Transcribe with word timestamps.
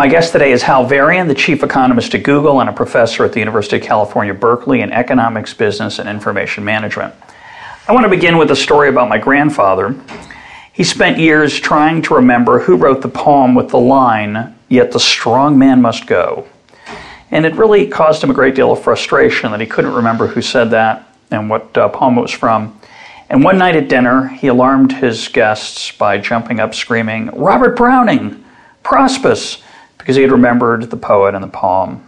My 0.00 0.08
guest 0.08 0.32
today 0.32 0.52
is 0.52 0.62
Hal 0.62 0.86
Varian, 0.86 1.28
the 1.28 1.34
chief 1.34 1.62
economist 1.62 2.14
at 2.14 2.22
Google 2.22 2.62
and 2.62 2.70
a 2.70 2.72
professor 2.72 3.22
at 3.26 3.34
the 3.34 3.38
University 3.38 3.76
of 3.76 3.82
California, 3.82 4.32
Berkeley 4.32 4.80
in 4.80 4.92
economics, 4.92 5.52
business, 5.52 5.98
and 5.98 6.08
information 6.08 6.64
management. 6.64 7.12
I 7.86 7.92
want 7.92 8.04
to 8.04 8.08
begin 8.08 8.38
with 8.38 8.50
a 8.50 8.56
story 8.56 8.88
about 8.88 9.10
my 9.10 9.18
grandfather. 9.18 9.94
He 10.72 10.84
spent 10.84 11.18
years 11.18 11.60
trying 11.60 12.00
to 12.00 12.14
remember 12.14 12.60
who 12.60 12.76
wrote 12.76 13.02
the 13.02 13.10
poem 13.10 13.54
with 13.54 13.68
the 13.68 13.78
line, 13.78 14.56
Yet 14.70 14.90
the 14.90 14.98
strong 14.98 15.58
man 15.58 15.82
must 15.82 16.06
go. 16.06 16.48
And 17.30 17.44
it 17.44 17.54
really 17.56 17.86
caused 17.86 18.24
him 18.24 18.30
a 18.30 18.34
great 18.34 18.54
deal 18.54 18.72
of 18.72 18.82
frustration 18.82 19.50
that 19.50 19.60
he 19.60 19.66
couldn't 19.66 19.92
remember 19.92 20.28
who 20.28 20.40
said 20.40 20.70
that 20.70 21.14
and 21.30 21.50
what 21.50 21.76
uh, 21.76 21.90
poem 21.90 22.16
it 22.16 22.22
was 22.22 22.30
from. 22.30 22.80
And 23.28 23.44
one 23.44 23.58
night 23.58 23.76
at 23.76 23.88
dinner, 23.88 24.28
he 24.28 24.46
alarmed 24.46 24.92
his 24.92 25.28
guests 25.28 25.92
by 25.92 26.16
jumping 26.16 26.58
up 26.58 26.74
screaming, 26.74 27.26
Robert 27.34 27.76
Browning, 27.76 28.42
Prospice 28.82 29.62
because 30.10 30.16
he 30.16 30.22
had 30.22 30.32
remembered 30.32 30.90
the 30.90 30.96
poet 30.96 31.36
and 31.36 31.44
the 31.44 31.48
poem. 31.48 32.04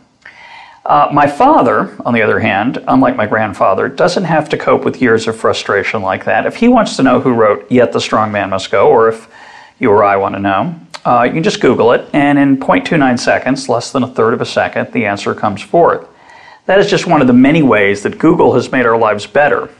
Uh, 0.84 1.08
my 1.12 1.25
father, 1.25 1.97
on 2.05 2.12
the 2.12 2.20
other 2.20 2.41
hand, 2.41 2.83
unlike 2.89 3.14
my 3.14 3.28
grandfather, 3.28 3.89
doesn't 3.89 4.25
have 4.25 4.48
to 4.48 4.59
cope 4.59 4.84
with 4.84 5.00
years 5.00 5.28
of 5.28 5.36
frustration 5.36 6.03
like 6.03 6.25
that. 6.25 6.44
If 6.44 6.56
he 6.56 6.67
wants 6.67 6.97
to 6.97 7.05
know 7.05 7.20
who 7.20 7.33
wrote 7.33 7.70
Yet 7.70 7.92
the 7.92 8.00
Strong 8.00 8.33
Man 8.33 8.50
Must 8.50 8.69
Go, 8.72 8.89
or 8.89 9.09
if 9.09 9.33
you 9.78 9.89
or 9.89 10.03
I 10.03 10.17
want 10.17 10.34
to 10.34 10.41
know, 10.41 10.75
uh, 11.05 11.22
you 11.22 11.33
can 11.33 11.44
just 11.44 11.61
Google 11.61 11.92
it, 11.92 12.11
and 12.12 12.41
in 12.41 12.56
0.29 12.56 13.20
seconds, 13.20 13.69
less 13.69 13.92
than 13.92 14.03
a 14.03 14.09
third 14.09 14.34
of 14.34 14.41
a 14.41 14.47
second, 14.47 14.92
the 14.92 15.06
answer 15.06 15.33
comes 15.33 15.62
forth. 15.62 16.05
That 16.66 16.81
is 16.81 16.91
just 16.91 17.06
one 17.06 17.20
of 17.20 17.28
the 17.28 17.33
many 17.33 17.62
ways 17.62 18.03
that 18.03 18.19
Google 18.19 18.53
has 18.55 18.72
made 18.72 18.84
our 18.84 18.98
lives 18.98 19.28
better. 19.28 19.70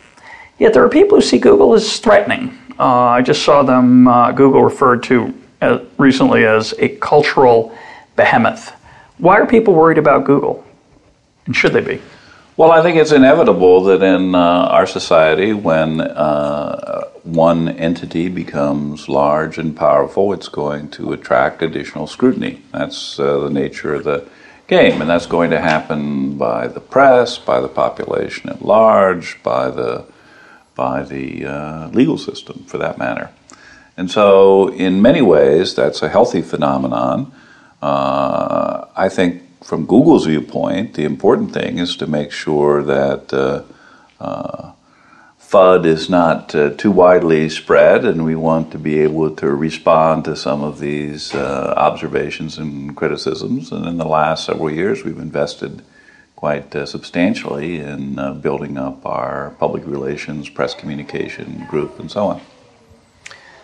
Yet 0.61 0.75
there 0.75 0.84
are 0.84 0.89
people 0.89 1.19
who 1.19 1.23
see 1.23 1.41
Google 1.41 1.75
as 1.75 1.98
threatening. 1.98 2.57
Uh, 2.79 2.84
I 2.86 3.23
just 3.23 3.42
saw 3.42 3.64
them, 3.64 4.07
uh, 4.07 4.31
Google 4.31 4.62
referred 4.62 5.03
to 5.05 5.34
uh, 5.62 5.79
recently 5.97 6.45
as 6.45 6.75
a 6.79 6.89
cultural 6.97 7.77
behemoth. 8.16 8.72
Why 9.18 9.38
are 9.38 9.46
people 9.46 9.74
worried 9.74 9.98
about 9.98 10.24
Google? 10.24 10.64
And 11.46 11.55
should 11.55 11.72
they 11.72 11.80
be? 11.80 12.00
Well, 12.56 12.70
I 12.70 12.82
think 12.82 12.98
it's 12.98 13.12
inevitable 13.12 13.82
that 13.84 14.02
in 14.02 14.34
uh, 14.34 14.38
our 14.38 14.86
society, 14.86 15.52
when 15.52 16.00
uh, 16.00 17.05
one 17.22 17.68
entity 17.68 18.28
becomes 18.28 19.08
large 19.08 19.56
and 19.56 19.77
powerful, 19.77 20.33
it's 20.33 20.48
going 20.48 20.90
to 20.90 21.12
attract 21.12 21.62
additional 21.62 22.06
scrutiny. 22.06 22.62
That's 22.72 23.18
uh, 23.18 23.38
the 23.38 23.50
nature 23.50 23.94
of 23.94 24.05
the 24.05 24.28
game, 24.66 25.00
and 25.00 25.08
that's 25.08 25.27
going 25.27 25.50
to 25.50 25.60
happen 25.60 26.36
by 26.36 26.66
the 26.66 26.80
press, 26.80 27.38
by 27.38 27.60
the 27.60 27.68
population 27.68 28.50
at 28.50 28.62
large, 28.62 29.42
by 29.42 29.70
the 29.70 30.05
by 30.74 31.02
the 31.02 31.44
uh, 31.44 31.88
legal 31.88 32.16
system, 32.16 32.64
for 32.64 32.78
that 32.78 32.96
matter. 32.96 33.30
And 33.96 34.10
so, 34.10 34.68
in 34.68 35.02
many 35.02 35.20
ways, 35.20 35.74
that's 35.74 36.02
a 36.02 36.08
healthy 36.08 36.40
phenomenon. 36.40 37.33
Uh, 37.83 38.86
I 38.95 39.08
think 39.08 39.42
from 39.64 39.86
Google's 39.86 40.27
viewpoint, 40.27 40.95
the 40.95 41.05
important 41.05 41.52
thing 41.52 41.79
is 41.79 41.96
to 41.96 42.07
make 42.07 42.30
sure 42.30 42.83
that 42.84 43.33
uh, 43.33 43.62
uh, 44.20 44.73
FUD 45.40 45.84
is 45.84 46.08
not 46.08 46.55
uh, 46.55 46.70
too 46.70 46.92
widely 46.92 47.48
spread, 47.48 48.05
and 48.05 48.24
we 48.24 48.36
want 48.36 48.70
to 48.70 48.79
be 48.79 49.01
able 49.01 49.34
to 49.34 49.48
respond 49.51 50.24
to 50.24 50.36
some 50.36 50.62
of 50.62 50.79
these 50.79 51.34
uh, 51.34 51.74
observations 51.77 52.57
and 52.57 52.96
criticisms. 52.96 53.73
And 53.73 53.84
in 53.86 53.98
the 53.98 54.07
last 54.07 54.46
several 54.46 54.70
years, 54.70 55.05
we've 55.05 55.18
invested 55.18 55.83
quite 56.36 56.74
uh, 56.74 56.86
substantially 56.86 57.80
in 57.80 58.40
building 58.40 58.78
up 58.78 59.05
our 59.05 59.51
public 59.58 59.84
relations, 59.86 60.48
press 60.48 60.73
communication 60.73 61.67
group, 61.67 61.98
and 61.98 62.11
so 62.11 62.27
on. 62.27 62.40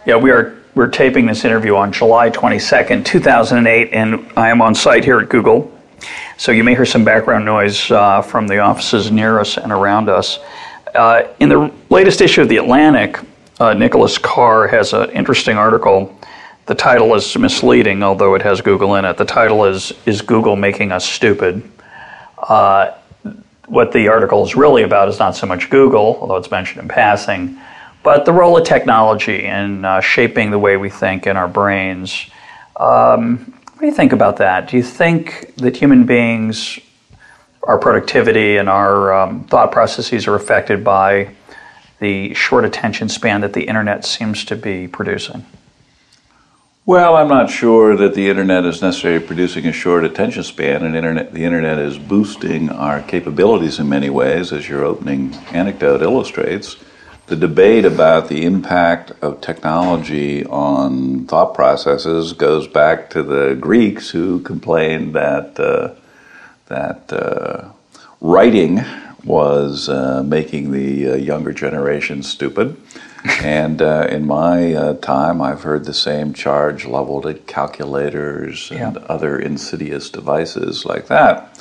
Yeah, 0.05 0.17
we 0.17 0.31
are 0.31 0.57
we're 0.79 0.87
taping 0.87 1.27
this 1.27 1.45
interview 1.45 1.75
on 1.75 1.91
July 1.91 2.31
22nd, 2.31 3.05
2008, 3.05 3.93
and 3.93 4.25
I 4.37 4.49
am 4.49 4.63
on 4.63 4.77
site 4.77 5.03
here 5.03 5.19
at 5.19 5.29
Google. 5.29 5.77
So 6.37 6.53
you 6.53 6.63
may 6.63 6.77
hear 6.77 6.87
some 6.87 7.03
background 7.03 7.45
noise 7.45 7.91
uh, 7.91 8.23
from 8.23 8.47
the 8.47 8.61
offices 8.61 9.11
near 9.11 9.41
us 9.41 9.57
and 9.57 9.73
around 9.73 10.09
us. 10.09 10.39
Uh, 10.95 11.27
in 11.41 11.49
the 11.49 11.73
latest 11.91 12.21
issue 12.21 12.43
of 12.43 12.49
The 12.49 12.59
Atlantic, 12.59 13.19
uh, 13.59 13.75
Nicholas 13.75 14.19
Carr 14.19 14.69
has 14.69 14.93
an 14.93 15.11
interesting 15.11 15.57
article. 15.57 16.17
The 16.67 16.77
title 16.77 17.13
is 17.17 17.37
misleading, 17.37 18.05
although 18.05 18.37
it 18.37 18.43
has 18.43 18.61
Google 18.61 18.95
in 18.95 19.05
it. 19.05 19.17
The 19.17 19.25
title 19.25 19.65
is 19.65 19.93
Is 20.07 20.23
Google 20.23 20.55
Making 20.55 20.93
Us 20.93 21.05
Stupid? 21.05 21.69
Uh, 22.39 22.93
what 23.67 23.91
the 23.91 24.07
article 24.07 24.45
is 24.45 24.55
really 24.55 24.85
about 24.85 25.09
is 25.09 25.19
not 25.19 25.35
so 25.35 25.45
much 25.45 25.71
Google, 25.71 26.19
although 26.21 26.37
it's 26.37 26.53
mentioned 26.53 26.83
in 26.83 26.87
passing, 26.87 27.59
but 28.09 28.25
the 28.25 28.33
role 28.33 28.57
of 28.57 28.65
technology 28.65 29.45
in 29.45 29.85
uh, 29.85 30.01
shaping 30.01 30.51
the 30.51 30.59
way 30.59 30.79
we 30.79 30.89
think 30.89 31.27
in 31.27 31.37
our 31.37 31.47
brains. 31.47 32.31
Um, 32.81 33.53
what 33.65 33.81
do 33.81 33.85
you 33.85 33.93
think 33.93 34.15
about 34.15 34.39
that? 34.39 34.67
Do 34.67 34.79
you 34.79 34.83
think 34.83 35.55
that 35.57 35.77
human 35.77 36.07
beings, 36.07 36.79
our 37.65 37.77
productivity 37.77 38.57
and 38.57 38.67
our 38.67 39.13
um, 39.13 39.45
thought 39.45 39.73
processes 39.73 40.27
are 40.27 40.35
affected 40.37 40.83
by 40.83 41.35
the 42.01 42.33
short 42.33 42.65
attention 42.65 43.11
span 43.11 43.43
that 43.43 43.53
the 43.53 43.65
internet 43.65 44.07
seems 44.07 44.43
to 44.47 44.57
be 44.57 44.89
producing? 44.89 45.45
Well, 46.87 47.15
I'm 47.15 47.29
not 47.29 47.51
sure 47.51 47.95
that 47.95 48.15
the 48.15 48.31
internet 48.31 48.65
is 48.65 48.81
necessarily 48.81 49.23
producing 49.23 49.67
a 49.67 49.73
short 49.73 50.03
attention 50.05 50.45
span, 50.45 50.83
and 50.83 50.97
internet, 50.97 51.35
the 51.35 51.45
internet 51.45 51.79
is 51.79 51.99
boosting 51.99 52.71
our 52.71 53.03
capabilities 53.03 53.79
in 53.79 53.87
many 53.87 54.09
ways, 54.09 54.51
as 54.51 54.67
your 54.67 54.83
opening 54.83 55.35
anecdote 55.53 56.01
illustrates 56.01 56.77
the 57.29 57.37
debate 57.37 57.85
about 57.85 58.29
the 58.29 58.45
impact 58.45 59.13
of 59.23 59.41
technology 59.43 60.45
on 60.47 61.27
thought 61.27 61.55
processes 61.55 62.33
goes 62.33 62.67
back 62.67 63.11
to 63.11 63.23
the 63.23 63.55
Greeks 63.55 64.09
who 64.11 64.41
complained 64.41 65.15
that 65.15 65.61
uh, 65.61 65.95
that 66.67 67.13
uh, 67.13 67.69
writing 68.21 68.81
was 69.25 69.91
uh, 69.91 70.23
making 70.23 70.73
the 70.73 71.11
uh, 71.11 71.15
younger 71.17 71.53
generation 71.53 72.23
stupid. 72.23 72.77
and 73.43 73.83
uh, 73.83 74.07
in 74.09 74.27
my 74.27 74.73
uh, 74.73 74.95
time, 74.95 75.43
I've 75.43 75.63
heard 75.63 75.85
the 75.85 75.95
same 75.95 76.33
charge 76.33 76.87
leveled 76.87 77.27
at 77.27 77.47
calculators 77.47 78.71
and 78.71 78.97
yeah. 78.97 79.03
other 79.03 79.39
insidious 79.39 80.09
devices 80.09 80.87
like 80.87 81.09
that. 81.09 81.58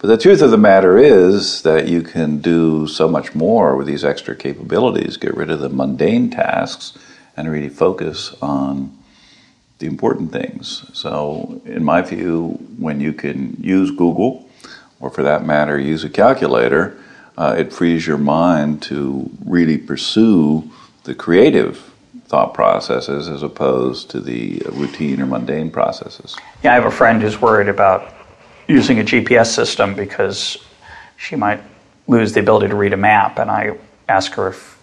But 0.00 0.08
the 0.08 0.16
truth 0.16 0.40
of 0.40 0.50
the 0.50 0.56
matter 0.56 0.96
is 0.96 1.60
that 1.60 1.86
you 1.86 2.00
can 2.00 2.38
do 2.38 2.86
so 2.86 3.06
much 3.06 3.34
more 3.34 3.76
with 3.76 3.86
these 3.86 4.02
extra 4.02 4.34
capabilities, 4.34 5.18
get 5.18 5.36
rid 5.36 5.50
of 5.50 5.60
the 5.60 5.68
mundane 5.68 6.30
tasks, 6.30 6.96
and 7.36 7.50
really 7.50 7.68
focus 7.68 8.34
on 8.40 8.96
the 9.78 9.86
important 9.86 10.32
things. 10.32 10.86
So, 10.94 11.60
in 11.66 11.84
my 11.84 12.00
view, 12.00 12.52
when 12.78 13.00
you 13.00 13.12
can 13.12 13.58
use 13.60 13.90
Google, 13.90 14.48
or 15.00 15.10
for 15.10 15.22
that 15.22 15.44
matter, 15.44 15.78
use 15.78 16.02
a 16.02 16.08
calculator, 16.08 16.96
uh, 17.36 17.56
it 17.58 17.70
frees 17.70 18.06
your 18.06 18.18
mind 18.18 18.82
to 18.84 19.30
really 19.44 19.76
pursue 19.76 20.70
the 21.04 21.14
creative 21.14 21.92
thought 22.26 22.54
processes 22.54 23.28
as 23.28 23.42
opposed 23.42 24.10
to 24.10 24.20
the 24.20 24.62
routine 24.72 25.20
or 25.20 25.26
mundane 25.26 25.70
processes. 25.70 26.36
Yeah, 26.62 26.72
I 26.72 26.74
have 26.76 26.86
a 26.86 26.90
friend 26.90 27.20
who's 27.20 27.38
worried 27.38 27.68
about 27.68 28.14
using 28.70 29.00
a 29.00 29.04
GPS 29.04 29.48
system 29.48 29.94
because 29.94 30.58
she 31.16 31.36
might 31.36 31.60
lose 32.06 32.32
the 32.32 32.40
ability 32.40 32.68
to 32.68 32.76
read 32.76 32.92
a 32.92 32.96
map. 32.96 33.38
And 33.38 33.50
I 33.50 33.76
ask 34.08 34.32
her 34.32 34.48
if 34.48 34.80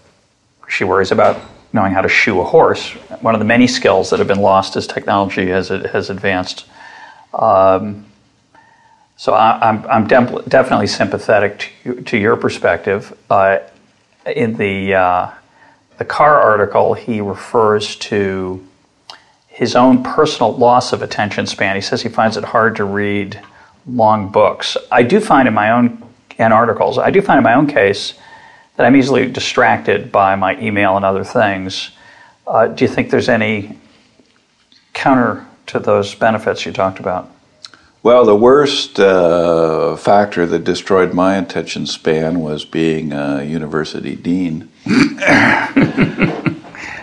she 0.67 0.83
worries 0.83 1.11
about 1.11 1.39
knowing 1.73 1.93
how 1.93 2.01
to 2.01 2.09
shoe 2.09 2.39
a 2.41 2.43
horse. 2.43 2.91
One 3.21 3.33
of 3.33 3.39
the 3.39 3.45
many 3.45 3.67
skills 3.67 4.09
that 4.09 4.19
have 4.19 4.27
been 4.27 4.41
lost 4.41 4.75
as 4.75 4.87
technology 4.87 5.47
has 5.47 5.69
has 5.69 6.09
advanced. 6.09 6.65
Um, 7.33 8.05
so 9.15 9.33
I, 9.33 9.69
am 9.69 9.85
I'm, 9.85 9.89
I'm 9.89 10.07
de- 10.07 10.43
definitely 10.47 10.87
sympathetic 10.87 11.71
to, 11.83 12.01
to 12.01 12.17
your 12.17 12.35
perspective. 12.35 13.17
Uh, 13.29 13.59
in 14.25 14.55
the 14.55 14.95
uh, 14.95 15.31
the 15.97 16.05
Carr 16.05 16.39
article, 16.39 16.93
he 16.93 17.21
refers 17.21 17.95
to 17.95 18.65
his 19.47 19.75
own 19.75 20.03
personal 20.03 20.55
loss 20.55 20.93
of 20.93 21.01
attention 21.01 21.47
span. 21.47 21.75
He 21.75 21.81
says 21.81 22.01
he 22.01 22.09
finds 22.09 22.37
it 22.37 22.43
hard 22.43 22.75
to 22.75 22.83
read 22.83 23.41
long 23.87 24.29
books. 24.29 24.77
I 24.91 25.03
do 25.03 25.19
find 25.19 25.47
in 25.47 25.53
my 25.53 25.71
own 25.71 26.03
and 26.39 26.53
articles, 26.53 26.97
I 26.97 27.09
do 27.09 27.21
find 27.21 27.37
in 27.39 27.43
my 27.43 27.55
own 27.55 27.67
case 27.67 28.13
that 28.75 28.85
I'm 28.85 28.95
easily 28.95 29.31
distracted 29.31 30.11
by 30.11 30.35
my 30.35 30.59
email 30.59 30.95
and 30.95 31.03
other 31.03 31.23
things. 31.23 31.91
Uh, 32.45 32.67
do 32.67 32.85
you 32.85 32.89
think 32.89 33.09
there's 33.09 33.29
any 33.29 33.77
counter 34.93 35.45
to 35.67 35.79
those 35.79 36.13
benefits 36.13 36.65
you 36.65 36.71
talked 36.71 36.99
about? 36.99 37.31
Well, 38.03 38.23
the 38.23 38.35
worst 38.35 38.99
uh, 38.99 39.95
factor 39.97 40.45
that 40.45 40.63
destroyed 40.63 41.13
my 41.13 41.35
attention 41.37 41.87
span 41.87 42.39
was 42.39 42.63
being 42.63 43.11
a 43.11 43.43
university 43.43 44.15
dean. 44.15 44.71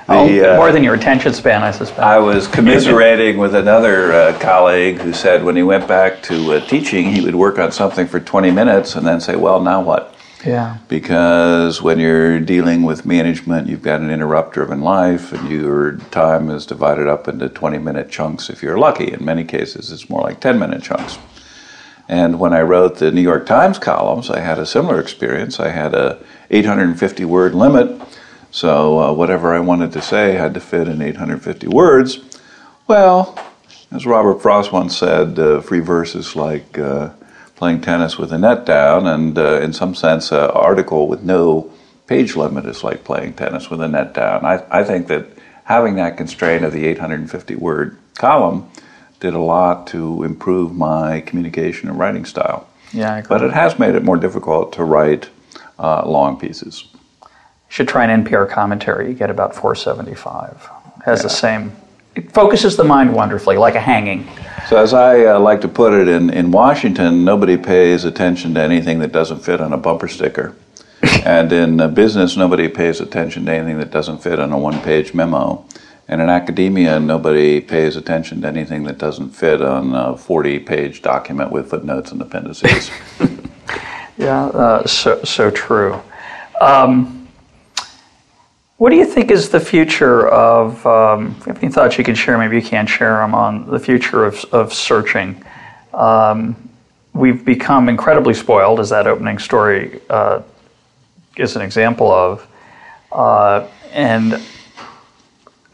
The, 0.06 0.12
oh, 0.12 0.56
more 0.56 0.68
uh, 0.68 0.72
than 0.72 0.84
your 0.84 0.94
attention 0.94 1.32
span, 1.32 1.62
I 1.62 1.70
suspect. 1.70 2.00
I 2.00 2.18
was 2.18 2.46
commiserating 2.46 3.38
with 3.38 3.54
another 3.54 4.12
uh, 4.12 4.38
colleague 4.38 4.98
who 4.98 5.14
said 5.14 5.42
when 5.42 5.56
he 5.56 5.62
went 5.62 5.88
back 5.88 6.22
to 6.24 6.54
uh, 6.54 6.66
teaching, 6.66 7.10
he 7.10 7.22
would 7.22 7.34
work 7.34 7.58
on 7.58 7.72
something 7.72 8.06
for 8.06 8.20
20 8.20 8.50
minutes 8.50 8.96
and 8.96 9.06
then 9.06 9.18
say, 9.18 9.34
Well, 9.34 9.62
now 9.62 9.80
what? 9.80 10.14
Yeah. 10.44 10.76
Because 10.88 11.80
when 11.80 11.98
you're 11.98 12.38
dealing 12.38 12.82
with 12.82 13.06
management, 13.06 13.66
you've 13.66 13.80
got 13.80 14.00
an 14.02 14.10
interrupt 14.10 14.52
driven 14.52 14.82
life, 14.82 15.32
and 15.32 15.50
your 15.50 15.96
time 16.10 16.50
is 16.50 16.66
divided 16.66 17.08
up 17.08 17.26
into 17.26 17.48
20 17.48 17.78
minute 17.78 18.10
chunks 18.10 18.50
if 18.50 18.62
you're 18.62 18.78
lucky. 18.78 19.10
In 19.10 19.24
many 19.24 19.44
cases, 19.44 19.90
it's 19.90 20.10
more 20.10 20.20
like 20.20 20.38
10 20.40 20.58
minute 20.58 20.82
chunks. 20.82 21.18
And 22.10 22.38
when 22.38 22.52
I 22.52 22.60
wrote 22.60 22.98
the 22.98 23.10
New 23.10 23.22
York 23.22 23.46
Times 23.46 23.78
columns, 23.78 24.28
I 24.28 24.40
had 24.40 24.58
a 24.58 24.66
similar 24.66 25.00
experience. 25.00 25.58
I 25.58 25.70
had 25.70 25.94
a 25.94 26.22
850 26.50 27.24
word 27.24 27.54
limit 27.54 28.02
so 28.54 29.00
uh, 29.00 29.12
whatever 29.12 29.52
I 29.52 29.58
wanted 29.58 29.90
to 29.94 30.00
say 30.00 30.34
had 30.34 30.54
to 30.54 30.60
fit 30.60 30.86
in 30.86 31.02
850 31.02 31.66
words. 31.66 32.20
Well, 32.86 33.36
as 33.90 34.06
Robert 34.06 34.40
Frost 34.40 34.70
once 34.70 34.96
said, 34.96 35.36
uh, 35.40 35.60
free 35.60 35.80
verse 35.80 36.14
is 36.14 36.36
like 36.36 36.78
uh, 36.78 37.10
playing 37.56 37.80
tennis 37.80 38.16
with 38.16 38.32
a 38.32 38.38
net 38.38 38.64
down, 38.64 39.08
and 39.08 39.36
uh, 39.36 39.60
in 39.60 39.72
some 39.72 39.96
sense, 39.96 40.30
an 40.30 40.38
article 40.38 41.08
with 41.08 41.24
no 41.24 41.68
page 42.06 42.36
limit 42.36 42.64
is 42.66 42.84
like 42.84 43.02
playing 43.02 43.32
tennis 43.32 43.70
with 43.70 43.80
a 43.80 43.88
net 43.88 44.14
down. 44.14 44.44
I, 44.44 44.64
I 44.70 44.84
think 44.84 45.08
that 45.08 45.26
having 45.64 45.96
that 45.96 46.16
constraint 46.16 46.64
of 46.64 46.72
the 46.72 46.86
850 46.86 47.56
word 47.56 47.98
column 48.14 48.70
did 49.18 49.34
a 49.34 49.40
lot 49.40 49.88
to 49.88 50.22
improve 50.22 50.72
my 50.72 51.22
communication 51.22 51.88
and 51.88 51.98
writing 51.98 52.24
style. 52.24 52.68
Yeah, 52.92 53.20
but 53.28 53.42
it 53.42 53.52
has 53.52 53.80
made 53.80 53.96
it 53.96 54.04
more 54.04 54.16
difficult 54.16 54.74
to 54.74 54.84
write 54.84 55.28
uh, 55.76 56.08
long 56.08 56.38
pieces 56.38 56.84
should 57.74 57.88
try 57.88 58.04
an 58.04 58.24
NPR 58.24 58.48
commentary. 58.48 59.08
You 59.08 59.14
get 59.14 59.30
about 59.30 59.52
475. 59.52 60.70
Has 61.04 61.18
yeah. 61.18 61.22
the 61.24 61.28
same. 61.28 61.72
It 62.14 62.30
focuses 62.30 62.76
the 62.76 62.84
mind 62.84 63.12
wonderfully, 63.12 63.56
like 63.56 63.74
a 63.74 63.80
hanging. 63.80 64.28
So, 64.68 64.76
as 64.76 64.94
I 64.94 65.24
uh, 65.24 65.40
like 65.40 65.60
to 65.62 65.68
put 65.68 65.92
it, 65.92 66.06
in, 66.06 66.30
in 66.30 66.52
Washington, 66.52 67.24
nobody 67.24 67.56
pays 67.56 68.04
attention 68.04 68.54
to 68.54 68.60
anything 68.60 69.00
that 69.00 69.10
doesn't 69.10 69.40
fit 69.40 69.60
on 69.60 69.72
a 69.72 69.76
bumper 69.76 70.06
sticker. 70.06 70.54
and 71.24 71.52
in 71.52 71.80
uh, 71.80 71.88
business, 71.88 72.36
nobody 72.36 72.68
pays 72.68 73.00
attention 73.00 73.44
to 73.46 73.52
anything 73.52 73.78
that 73.78 73.90
doesn't 73.90 74.18
fit 74.18 74.38
on 74.38 74.52
a 74.52 74.58
one 74.58 74.80
page 74.82 75.12
memo. 75.12 75.66
And 76.06 76.20
in 76.20 76.28
academia, 76.28 77.00
nobody 77.00 77.60
pays 77.60 77.96
attention 77.96 78.42
to 78.42 78.46
anything 78.46 78.84
that 78.84 78.98
doesn't 78.98 79.30
fit 79.30 79.60
on 79.60 79.92
a 79.96 80.16
40 80.16 80.60
page 80.60 81.02
document 81.02 81.50
with 81.50 81.70
footnotes 81.70 82.12
and 82.12 82.22
appendices. 82.22 82.92
yeah, 84.16 84.44
uh, 84.44 84.86
so, 84.86 85.24
so 85.24 85.50
true. 85.50 86.00
Um, 86.60 87.23
what 88.84 88.90
do 88.90 88.96
you 88.96 89.06
think 89.06 89.30
is 89.30 89.48
the 89.48 89.58
future 89.58 90.28
of? 90.28 90.86
Um, 90.86 91.40
if 91.46 91.62
any 91.62 91.72
thoughts 91.72 91.96
you 91.96 92.04
can 92.04 92.14
share, 92.14 92.36
maybe 92.36 92.56
you 92.56 92.62
can't 92.62 92.86
share 92.86 93.16
them 93.16 93.34
on 93.34 93.66
the 93.66 93.78
future 93.78 94.26
of, 94.26 94.44
of 94.52 94.74
searching. 94.74 95.42
Um, 95.94 96.54
we've 97.14 97.46
become 97.46 97.88
incredibly 97.88 98.34
spoiled, 98.34 98.80
as 98.80 98.90
that 98.90 99.06
opening 99.06 99.38
story 99.38 100.02
uh, 100.10 100.42
is 101.38 101.56
an 101.56 101.62
example 101.62 102.12
of, 102.12 102.46
uh, 103.10 103.66
and 103.94 104.38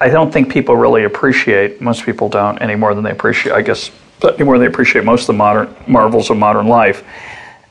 I 0.00 0.08
don't 0.08 0.32
think 0.32 0.48
people 0.48 0.76
really 0.76 1.02
appreciate. 1.02 1.80
Most 1.80 2.04
people 2.04 2.28
don't 2.28 2.58
any 2.58 2.76
more 2.76 2.94
than 2.94 3.02
they 3.02 3.10
appreciate. 3.10 3.54
I 3.54 3.62
guess 3.62 3.90
any 4.22 4.44
more 4.44 4.56
than 4.56 4.68
they 4.68 4.72
appreciate 4.72 5.04
most 5.04 5.22
of 5.22 5.26
the 5.26 5.32
modern 5.32 5.74
marvels 5.88 6.30
of 6.30 6.36
modern 6.36 6.68
life. 6.68 7.02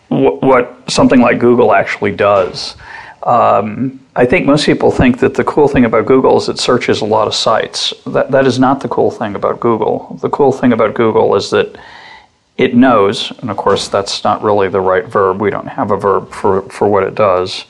What, 0.09 0.41
what 0.41 0.91
something 0.91 1.21
like 1.21 1.39
Google 1.39 1.73
actually 1.73 2.11
does. 2.13 2.75
Um, 3.23 3.99
I 4.15 4.25
think 4.25 4.45
most 4.45 4.65
people 4.65 4.91
think 4.91 5.19
that 5.19 5.33
the 5.33 5.43
cool 5.43 5.67
thing 5.67 5.85
about 5.85 6.05
Google 6.05 6.37
is 6.37 6.47
it 6.47 6.57
searches 6.57 7.01
a 7.01 7.05
lot 7.05 7.27
of 7.27 7.35
sites. 7.35 7.93
That, 8.05 8.31
that 8.31 8.47
is 8.47 8.59
not 8.59 8.81
the 8.81 8.87
cool 8.87 9.11
thing 9.11 9.35
about 9.35 9.59
Google. 9.59 10.17
The 10.21 10.29
cool 10.29 10.51
thing 10.51 10.71
about 10.71 10.93
Google 10.93 11.35
is 11.35 11.49
that 11.49 11.77
it 12.57 12.75
knows, 12.75 13.31
and 13.39 13.49
of 13.49 13.57
course 13.57 13.87
that's 13.87 14.23
not 14.23 14.43
really 14.43 14.67
the 14.67 14.81
right 14.81 15.05
verb. 15.05 15.41
We 15.41 15.49
don't 15.49 15.67
have 15.67 15.91
a 15.91 15.97
verb 15.97 16.31
for, 16.31 16.61
for 16.63 16.87
what 16.87 17.03
it 17.03 17.15
does. 17.15 17.65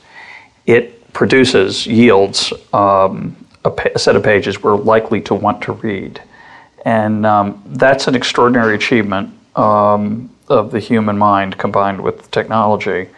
It 0.66 1.12
produces, 1.12 1.86
yields 1.86 2.52
um, 2.72 3.36
a, 3.64 3.70
pa- 3.70 3.90
a, 3.94 3.98
set 3.98 4.16
of 4.16 4.22
pages 4.22 4.62
we're 4.62 4.76
likely 4.76 5.20
to 5.22 5.34
want 5.34 5.62
to 5.62 5.72
read. 5.72 6.20
And 6.84 7.26
um, 7.26 7.62
that's 7.66 8.08
an 8.08 8.14
extraordinary 8.14 8.74
achievement 8.74 9.32
um, 9.56 10.30
of 10.48 10.70
the 10.70 10.80
human 10.80 11.18
mind 11.18 11.58
combined 11.58 12.00
with 12.00 12.30
technology. 12.30 13.08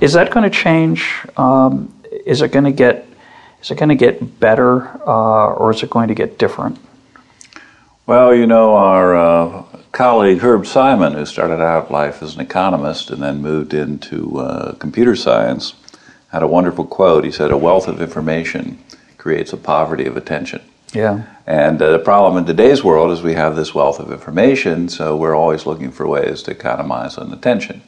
Is 0.00 0.12
that 0.12 0.30
going 0.30 0.44
to 0.44 0.56
change? 0.56 1.26
Um, 1.36 1.92
is 2.26 2.42
it 2.42 2.52
going 2.52 2.64
to 2.64 2.72
get 2.72 3.06
is 3.60 3.70
it 3.70 3.78
going 3.78 3.88
to 3.88 3.96
get 3.96 4.38
better 4.38 4.86
uh, 5.06 5.54
or 5.54 5.72
is 5.72 5.82
it 5.82 5.90
going 5.90 6.08
to 6.08 6.14
get 6.14 6.38
different? 6.38 6.78
Well, 8.06 8.34
you 8.34 8.46
know, 8.46 8.74
our 8.74 9.16
uh, 9.16 9.64
colleague 9.92 10.38
Herb 10.38 10.66
Simon, 10.66 11.14
who 11.14 11.26
started 11.26 11.60
out 11.60 11.90
life 11.90 12.22
as 12.22 12.36
an 12.36 12.40
economist 12.40 13.10
and 13.10 13.22
then 13.22 13.42
moved 13.42 13.74
into 13.74 14.38
uh, 14.38 14.74
computer 14.74 15.16
science, 15.16 15.74
had 16.30 16.42
a 16.42 16.46
wonderful 16.46 16.86
quote. 16.86 17.24
He 17.24 17.32
said, 17.32 17.50
"A 17.50 17.56
wealth 17.56 17.88
of 17.88 18.00
information 18.00 18.78
creates 19.18 19.52
a 19.52 19.56
poverty 19.56 20.06
of 20.06 20.16
attention." 20.16 20.62
Yeah. 20.94 21.24
And 21.46 21.80
uh, 21.82 21.92
the 21.92 21.98
problem 21.98 22.38
in 22.38 22.46
today's 22.46 22.82
world 22.82 23.10
is 23.10 23.22
we 23.22 23.34
have 23.34 23.56
this 23.56 23.74
wealth 23.74 24.00
of 24.00 24.10
information, 24.12 24.88
so 24.88 25.16
we're 25.16 25.34
always 25.34 25.66
looking 25.66 25.90
for 25.90 26.06
ways 26.06 26.42
to 26.44 26.52
economize 26.52 27.18
on 27.18 27.32
attention. 27.32 27.82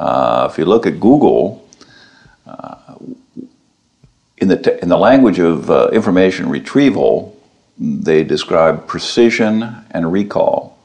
Uh, 0.00 0.48
if 0.50 0.56
you 0.56 0.64
look 0.64 0.86
at 0.86 0.98
Google, 0.98 1.68
uh, 2.46 2.94
in 4.38 4.48
the, 4.48 4.56
te- 4.56 4.78
in 4.80 4.88
the 4.88 4.96
language 4.96 5.38
of 5.38 5.70
uh, 5.70 5.90
information 5.92 6.48
retrieval, 6.48 7.38
they 7.78 8.24
describe 8.24 8.86
precision 8.86 9.84
and 9.90 10.10
recall. 10.10 10.78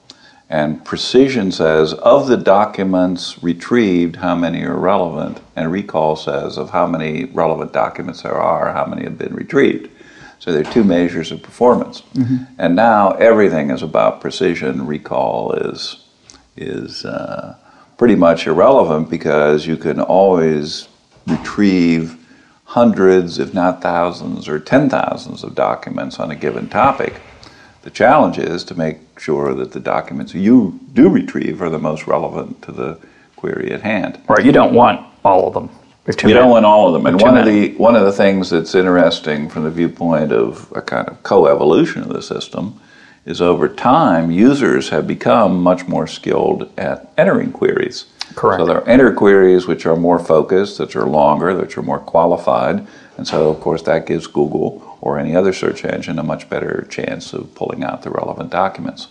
And 0.49 0.83
precision 0.83 1.53
says 1.53 1.93
of 1.93 2.27
the 2.27 2.35
documents 2.35 3.41
retrieved, 3.41 4.17
how 4.17 4.35
many 4.35 4.63
are 4.63 4.75
relevant, 4.75 5.39
and 5.55 5.71
recall 5.71 6.17
says 6.17 6.57
of 6.57 6.71
how 6.71 6.85
many 6.85 7.23
relevant 7.23 7.71
documents 7.71 8.23
there 8.23 8.35
are, 8.35 8.73
how 8.73 8.85
many 8.85 9.05
have 9.05 9.17
been 9.17 9.33
retrieved. 9.33 9.89
So 10.39 10.51
there 10.51 10.67
are 10.67 10.73
two 10.73 10.83
measures 10.83 11.31
of 11.31 11.41
performance. 11.41 12.01
Mm-hmm. 12.13 12.43
And 12.57 12.75
now 12.75 13.11
everything 13.11 13.69
is 13.69 13.81
about 13.81 14.19
precision. 14.19 14.85
Recall 14.85 15.53
is 15.53 16.01
is 16.57 17.05
uh, 17.05 17.57
pretty 17.97 18.15
much 18.15 18.47
irrelevant 18.47 19.09
because 19.09 19.65
you 19.65 19.77
can 19.77 19.99
always 19.99 20.87
retrieve 21.27 22.17
hundreds, 22.65 23.39
if 23.39 23.53
not 23.53 23.81
thousands, 23.81 24.47
or 24.47 24.59
ten 24.59 24.89
thousands 24.89 25.43
of 25.43 25.55
documents 25.55 26.19
on 26.19 26.31
a 26.31 26.35
given 26.35 26.67
topic. 26.67 27.21
The 27.83 27.91
challenge 27.91 28.37
is 28.37 28.63
to 28.65 28.75
make 28.75 29.19
sure 29.19 29.53
that 29.53 29.71
the 29.71 29.79
documents 29.79 30.33
you 30.33 30.79
do 30.93 31.07
retrieve 31.07 31.61
are 31.61 31.69
the 31.69 31.79
most 31.79 32.07
relevant 32.07 32.61
to 32.63 32.71
the 32.71 32.99
query 33.35 33.71
at 33.71 33.81
hand. 33.81 34.19
Right, 34.27 34.43
you 34.43 34.51
don't 34.51 34.73
want 34.73 35.05
all 35.23 35.47
of 35.47 35.53
them. 35.53 35.69
You 36.07 36.33
don't 36.35 36.49
want 36.51 36.65
all 36.65 36.87
of 36.87 36.93
them. 36.93 37.07
And 37.07 37.19
one 37.19 37.37
of 37.37 37.45
the 37.45 37.75
one 37.77 37.95
of 37.95 38.05
the 38.05 38.11
things 38.11 38.51
that's 38.51 38.75
interesting 38.75 39.49
from 39.49 39.63
the 39.63 39.71
viewpoint 39.71 40.31
of 40.31 40.71
a 40.75 40.81
kind 40.81 41.07
of 41.07 41.21
coevolution 41.23 42.03
of 42.03 42.09
the 42.09 42.21
system 42.21 42.79
is 43.25 43.41
over 43.41 43.67
time, 43.67 44.29
users 44.29 44.89
have 44.89 45.07
become 45.07 45.61
much 45.61 45.87
more 45.87 46.05
skilled 46.05 46.71
at 46.77 47.11
entering 47.17 47.51
queries. 47.51 48.05
Correct. 48.35 48.59
So 48.59 48.65
there 48.65 48.77
are 48.77 48.87
enter 48.87 49.13
queries 49.13 49.65
which 49.65 49.85
are 49.85 49.95
more 49.95 50.19
focused, 50.19 50.79
which 50.79 50.95
are 50.95 51.05
longer, 51.05 51.55
which 51.55 51.77
are 51.77 51.81
more 51.81 51.99
qualified, 51.99 52.85
and 53.17 53.27
so 53.27 53.49
of 53.49 53.59
course 53.59 53.81
that 53.83 54.05
gives 54.05 54.27
Google 54.27 54.97
or 55.01 55.17
any 55.19 55.35
other 55.35 55.53
search 55.53 55.85
engine 55.85 56.19
a 56.19 56.23
much 56.23 56.49
better 56.49 56.87
chance 56.89 57.33
of 57.33 57.53
pulling 57.55 57.83
out 57.83 58.03
the 58.03 58.09
relevant 58.09 58.51
documents. 58.51 59.07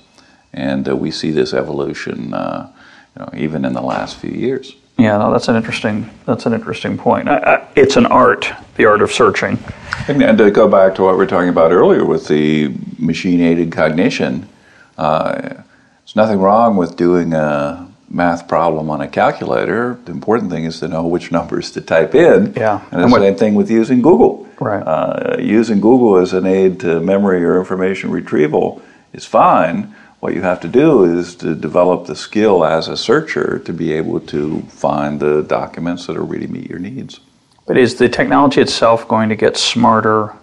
And 0.52 0.88
uh, 0.88 0.97
we 0.97 1.11
see 1.11 1.30
this 1.30 1.52
evolution, 1.52 2.35
uh, 2.35 2.73
you 3.16 3.23
know, 3.23 3.30
even 3.37 3.64
in 3.64 3.73
the 3.73 3.83
last 3.83 4.16
few 4.16 4.30
years. 4.30 4.75
Yeah, 4.96 5.18
no, 5.18 5.32
that's 5.32 5.48
an 5.48 5.56
interesting 5.56 6.08
that's 6.24 6.46
an 6.46 6.52
interesting 6.52 6.96
point. 6.96 7.28
I, 7.28 7.38
I, 7.38 7.68
it's 7.74 7.96
an 7.96 8.06
art, 8.06 8.50
the 8.76 8.84
art 8.84 9.02
of 9.02 9.10
searching. 9.10 9.58
And, 10.06 10.22
and, 10.22 10.38
to 10.38 10.50
go 10.50 10.68
back 10.68 10.94
to 10.96 11.02
what 11.02 11.12
we 11.12 11.18
were 11.18 11.26
talking 11.26 11.48
about 11.48 11.72
earlier 11.72 12.04
with 12.04 12.28
the 12.28 12.74
machine-aided 12.98 13.72
cognition, 13.72 14.48
uh, 14.96 15.40
there's 15.40 16.16
nothing 16.16 16.38
wrong 16.38 16.76
with 16.76 16.96
doing 16.96 17.32
a 17.32 17.88
math 18.08 18.46
problem 18.46 18.88
on 18.88 19.00
a 19.00 19.08
calculator. 19.08 19.98
The 20.04 20.12
important 20.12 20.50
thing 20.52 20.64
is 20.64 20.78
to 20.80 20.88
know 20.88 21.06
which 21.06 21.32
numbers 21.32 21.72
to 21.72 21.80
type 21.80 22.14
in. 22.14 22.54
Yeah, 22.54 22.84
and 22.92 23.02
the 23.02 23.18
same 23.18 23.36
thing 23.36 23.54
with 23.56 23.70
using 23.70 24.00
Google. 24.00 24.48
Right. 24.60 24.82
Uh, 24.82 25.38
using 25.40 25.80
Google 25.80 26.18
as 26.18 26.32
an 26.32 26.46
aid 26.46 26.80
to 26.80 27.00
memory 27.00 27.44
or 27.44 27.58
information 27.58 28.10
retrieval 28.10 28.80
is 29.12 29.24
fine 29.24 29.94
what 30.24 30.32
you 30.32 30.40
have 30.40 30.58
to 30.58 30.68
do 30.68 31.04
is 31.04 31.34
to 31.34 31.54
develop 31.54 32.06
the 32.06 32.16
skill 32.16 32.64
as 32.64 32.88
a 32.88 32.96
searcher 32.96 33.58
to 33.58 33.74
be 33.74 33.92
able 33.92 34.18
to 34.18 34.62
find 34.70 35.20
the 35.20 35.42
documents 35.42 36.06
that 36.06 36.16
will 36.16 36.26
really 36.26 36.46
meet 36.46 36.66
your 36.70 36.78
needs. 36.78 37.20
But 37.66 37.76
is 37.76 37.96
the 37.96 38.08
technology 38.08 38.62
itself 38.62 39.06
going 39.06 39.28
to 39.28 39.36
get 39.36 39.58
smarter, 39.58 40.34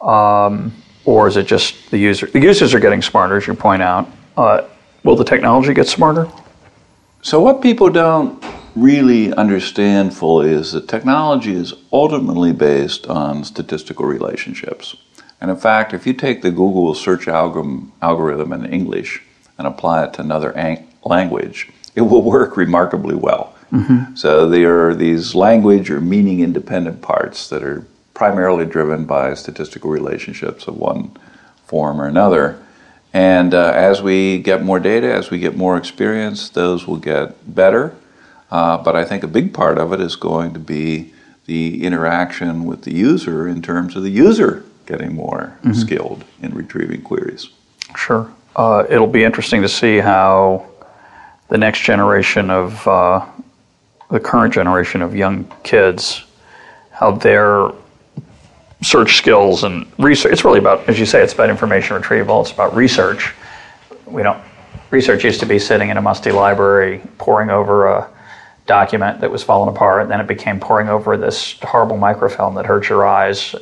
um, 0.00 0.72
or 1.04 1.28
is 1.28 1.36
it 1.36 1.46
just 1.46 1.90
the 1.90 1.98
user? 1.98 2.26
The 2.26 2.40
users 2.40 2.72
are 2.72 2.80
getting 2.80 3.02
smarter, 3.02 3.36
as 3.36 3.46
you 3.46 3.52
point 3.52 3.82
out. 3.82 4.08
Uh, 4.34 4.62
will 5.04 5.16
the 5.16 5.26
technology 5.26 5.74
get 5.74 5.88
smarter? 5.88 6.26
So, 7.20 7.38
what 7.38 7.60
people 7.60 7.90
don't 7.90 8.42
really 8.74 9.30
understand 9.34 10.16
fully 10.16 10.52
is 10.52 10.72
that 10.72 10.88
technology 10.88 11.54
is 11.54 11.74
ultimately 11.92 12.54
based 12.54 13.06
on 13.08 13.44
statistical 13.44 14.06
relationships. 14.06 14.96
And 15.42 15.50
in 15.50 15.56
fact, 15.56 15.92
if 15.92 16.06
you 16.06 16.12
take 16.12 16.40
the 16.40 16.52
Google 16.52 16.94
search 16.94 17.26
algorithm, 17.26 17.92
algorithm 18.00 18.52
in 18.52 18.64
English 18.64 19.22
and 19.58 19.66
apply 19.66 20.04
it 20.04 20.14
to 20.14 20.20
another 20.20 20.56
ang- 20.56 20.86
language, 21.04 21.68
it 21.96 22.02
will 22.02 22.22
work 22.22 22.56
remarkably 22.56 23.16
well. 23.16 23.52
Mm-hmm. 23.72 24.14
So 24.14 24.48
there 24.48 24.86
are 24.86 24.94
these 24.94 25.34
language 25.34 25.90
or 25.90 26.00
meaning 26.00 26.38
independent 26.38 27.02
parts 27.02 27.48
that 27.48 27.64
are 27.64 27.84
primarily 28.14 28.66
driven 28.66 29.04
by 29.04 29.34
statistical 29.34 29.90
relationships 29.90 30.68
of 30.68 30.76
one 30.76 31.10
form 31.66 32.00
or 32.00 32.06
another. 32.06 32.62
And 33.12 33.52
uh, 33.52 33.72
as 33.74 34.00
we 34.00 34.38
get 34.38 34.62
more 34.62 34.78
data, 34.78 35.12
as 35.12 35.32
we 35.32 35.40
get 35.40 35.56
more 35.56 35.76
experience, 35.76 36.50
those 36.50 36.86
will 36.86 36.98
get 36.98 37.52
better. 37.52 37.96
Uh, 38.48 38.76
but 38.76 38.94
I 38.94 39.04
think 39.04 39.24
a 39.24 39.28
big 39.28 39.52
part 39.52 39.76
of 39.76 39.92
it 39.92 40.00
is 40.00 40.14
going 40.14 40.54
to 40.54 40.60
be 40.60 41.12
the 41.46 41.82
interaction 41.82 42.64
with 42.64 42.82
the 42.82 42.94
user 42.94 43.48
in 43.48 43.60
terms 43.60 43.96
of 43.96 44.04
the 44.04 44.10
user 44.10 44.64
getting 44.86 45.14
more 45.14 45.56
mm-hmm. 45.62 45.72
skilled 45.72 46.24
in 46.42 46.54
retrieving 46.54 47.02
queries. 47.02 47.48
Sure. 47.96 48.32
Uh, 48.56 48.84
it'll 48.88 49.06
be 49.06 49.24
interesting 49.24 49.62
to 49.62 49.68
see 49.68 49.98
how 49.98 50.66
the 51.48 51.58
next 51.58 51.80
generation 51.80 52.50
of 52.50 52.86
uh, 52.86 53.24
the 54.10 54.20
current 54.20 54.52
generation 54.52 55.02
of 55.02 55.14
young 55.14 55.50
kids, 55.62 56.24
how 56.90 57.12
their 57.12 57.70
search 58.82 59.16
skills 59.16 59.64
and 59.64 59.86
research. 59.98 60.32
It's 60.32 60.44
really 60.44 60.58
about, 60.58 60.88
as 60.88 60.98
you 60.98 61.06
say, 61.06 61.22
it's 61.22 61.32
about 61.32 61.50
information 61.50 61.96
retrieval. 61.96 62.42
It's 62.42 62.52
about 62.52 62.74
research. 62.74 63.32
We 64.06 64.22
don't. 64.22 64.42
Research 64.90 65.24
used 65.24 65.40
to 65.40 65.46
be 65.46 65.58
sitting 65.58 65.88
in 65.88 65.96
a 65.96 66.02
musty 66.02 66.32
library, 66.32 67.00
poring 67.16 67.48
over 67.48 67.86
a 67.86 68.10
document 68.66 69.20
that 69.20 69.30
was 69.30 69.42
falling 69.42 69.74
apart. 69.74 70.02
And 70.02 70.10
then 70.10 70.20
it 70.20 70.26
became 70.26 70.60
poring 70.60 70.88
over 70.88 71.16
this 71.16 71.58
horrible 71.62 71.96
microfilm 71.96 72.54
that 72.56 72.66
hurt 72.66 72.88
your 72.88 73.06
eyes. 73.06 73.54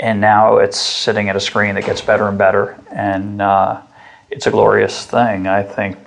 And 0.00 0.20
now 0.20 0.56
it's 0.56 0.80
sitting 0.80 1.28
at 1.28 1.36
a 1.36 1.40
screen 1.40 1.74
that 1.74 1.84
gets 1.84 2.00
better 2.00 2.26
and 2.26 2.38
better. 2.38 2.82
And 2.90 3.42
uh, 3.42 3.82
it's 4.30 4.46
a 4.46 4.50
glorious 4.50 5.04
thing. 5.04 5.46
I 5.46 5.62
think 5.62 5.98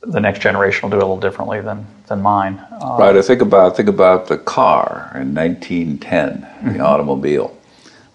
the 0.00 0.18
next 0.18 0.40
generation 0.40 0.82
will 0.82 0.90
do 0.90 0.96
it 0.96 1.02
a 1.02 1.06
little 1.06 1.20
differently 1.20 1.60
than, 1.60 1.86
than 2.06 2.22
mine. 2.22 2.58
Uh, 2.58 2.96
right. 2.98 3.14
I 3.14 3.20
think 3.20 3.42
about 3.42 3.76
think 3.76 3.90
about 3.90 4.28
the 4.28 4.38
car 4.38 5.12
in 5.14 5.34
1910, 5.34 6.40
mm-hmm. 6.40 6.72
the 6.72 6.80
automobile. 6.80 7.56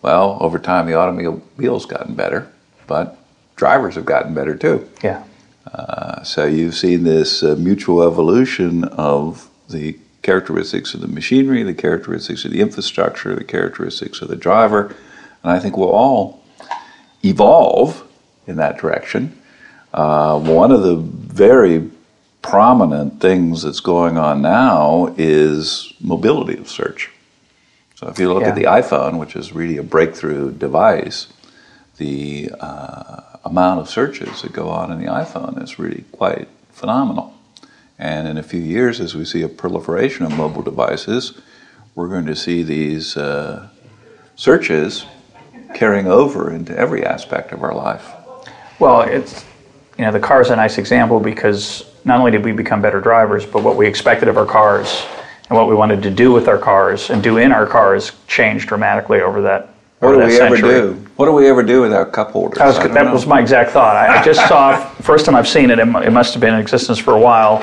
Well, 0.01 0.37
over 0.41 0.57
time, 0.57 0.87
the 0.87 0.95
automobile's 0.95 1.85
gotten 1.85 2.15
better, 2.15 2.51
but 2.87 3.17
drivers 3.55 3.95
have 3.95 4.05
gotten 4.05 4.33
better 4.33 4.55
too. 4.55 4.89
Yeah. 5.03 5.23
Uh, 5.71 6.23
so 6.23 6.45
you've 6.45 6.75
seen 6.75 7.03
this 7.03 7.43
uh, 7.43 7.55
mutual 7.57 8.01
evolution 8.03 8.85
of 8.85 9.49
the 9.69 9.97
characteristics 10.27 10.93
of 10.93 10.99
the 10.99 11.07
machinery, 11.07 11.63
the 11.63 11.73
characteristics 11.73 12.43
of 12.43 12.51
the 12.51 12.59
infrastructure, 12.59 13.33
the 13.33 13.45
characteristics 13.45 14.21
of 14.21 14.27
the 14.27 14.35
driver, 14.35 14.93
and 15.41 15.53
I 15.53 15.57
think 15.57 15.77
we'll 15.77 15.87
all 15.87 16.43
evolve 17.23 18.05
in 18.45 18.57
that 18.57 18.77
direction. 18.77 19.41
Uh, 19.93 20.37
one 20.37 20.73
of 20.73 20.81
the 20.83 20.97
very 20.97 21.89
prominent 22.41 23.21
things 23.21 23.61
that's 23.61 23.79
going 23.79 24.17
on 24.17 24.41
now 24.41 25.15
is 25.17 25.93
mobility 26.01 26.57
of 26.57 26.67
search. 26.67 27.09
So 27.95 28.09
if 28.09 28.19
you 28.19 28.33
look 28.33 28.41
yeah. 28.43 28.49
at 28.49 28.55
the 28.55 28.65
iPhone, 28.65 29.19
which 29.19 29.33
is 29.33 29.53
really 29.53 29.77
a 29.77 29.83
breakthrough 29.83 30.51
device, 30.51 31.27
the 31.95 32.51
uh, 32.59 33.21
amount 33.45 33.79
of 33.79 33.89
searches 33.89 34.41
that 34.41 34.51
go 34.51 34.67
on 34.67 34.91
in 34.91 34.99
the 34.99 35.09
iPhone 35.09 35.63
is 35.63 35.79
really 35.79 36.03
quite 36.11 36.49
phenomenal. 36.73 37.33
And 37.99 38.27
in 38.27 38.37
a 38.37 38.43
few 38.43 38.61
years, 38.61 38.99
as 38.99 39.15
we 39.15 39.25
see 39.25 39.41
a 39.41 39.49
proliferation 39.49 40.25
of 40.25 40.37
mobile 40.37 40.61
devices, 40.61 41.33
we're 41.95 42.07
going 42.07 42.27
to 42.27 42.35
see 42.35 42.61
these 42.61 43.17
uh, 43.17 43.69
searches 44.35 45.05
carrying 45.73 46.07
over 46.07 46.53
into 46.53 46.77
every 46.77 47.03
aspect 47.03 47.51
of 47.51 47.63
our 47.63 47.73
life. 47.73 48.13
Well, 48.79 49.01
it's 49.01 49.43
you 49.97 50.05
know 50.05 50.11
the 50.11 50.19
car 50.19 50.41
is 50.41 50.51
a 50.51 50.55
nice 50.55 50.77
example 50.77 51.19
because 51.19 51.91
not 52.05 52.19
only 52.19 52.29
did 52.29 52.45
we 52.45 52.51
become 52.51 52.81
better 52.81 53.01
drivers, 53.01 53.45
but 53.45 53.63
what 53.63 53.75
we 53.75 53.87
expected 53.87 54.27
of 54.27 54.37
our 54.37 54.45
cars 54.45 55.03
and 55.49 55.57
what 55.57 55.67
we 55.67 55.73
wanted 55.73 56.03
to 56.03 56.11
do 56.11 56.31
with 56.31 56.47
our 56.47 56.59
cars 56.59 57.09
and 57.09 57.23
do 57.23 57.37
in 57.37 57.51
our 57.51 57.65
cars 57.65 58.11
changed 58.27 58.67
dramatically 58.67 59.21
over 59.21 59.41
that. 59.41 59.73
What 59.99 60.11
do 60.11 60.19
we 60.19 60.37
century. 60.37 60.59
ever 60.59 60.93
do? 60.93 61.07
What 61.15 61.25
do 61.25 61.31
we 61.31 61.49
ever 61.49 61.63
do 61.63 61.81
without 61.81 62.13
cup 62.13 62.29
holders? 62.29 62.59
Was, 62.59 62.77
that 62.77 62.93
know. 62.93 63.11
was 63.11 63.25
my 63.25 63.39
exact 63.39 63.71
thought. 63.71 63.95
I, 63.95 64.19
I 64.19 64.23
just 64.23 64.47
saw 64.47 64.77
first 65.01 65.25
time 65.25 65.33
I've 65.33 65.47
seen 65.47 65.71
it. 65.71 65.79
It 65.79 65.85
must 65.85 66.35
have 66.35 66.41
been 66.41 66.53
in 66.53 66.59
existence 66.59 66.99
for 66.99 67.15
a 67.15 67.19
while. 67.19 67.57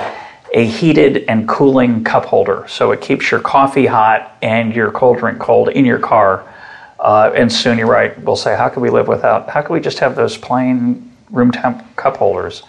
A 0.54 0.64
heated 0.64 1.24
and 1.28 1.46
cooling 1.48 2.04
cup 2.04 2.24
holder, 2.24 2.64
so 2.68 2.92
it 2.92 3.00
keeps 3.00 3.30
your 3.30 3.40
coffee 3.40 3.86
hot 3.86 4.36
and 4.40 4.74
your 4.74 4.90
cold 4.90 5.18
drink 5.18 5.38
cold 5.38 5.68
in 5.68 5.84
your 5.84 5.98
car. 5.98 6.50
Uh, 6.98 7.30
and 7.34 7.52
soon 7.52 7.76
you're 7.76 7.86
right. 7.86 8.18
We'll 8.22 8.36
say, 8.36 8.56
how 8.56 8.68
can 8.68 8.80
we 8.80 8.88
live 8.88 9.08
without? 9.08 9.50
How 9.50 9.60
can 9.60 9.74
we 9.74 9.80
just 9.80 9.98
have 9.98 10.14
those 10.16 10.38
plain 10.38 11.10
room 11.34 11.50
temp 11.50 11.96
cup 11.96 12.16
holders. 12.16 12.62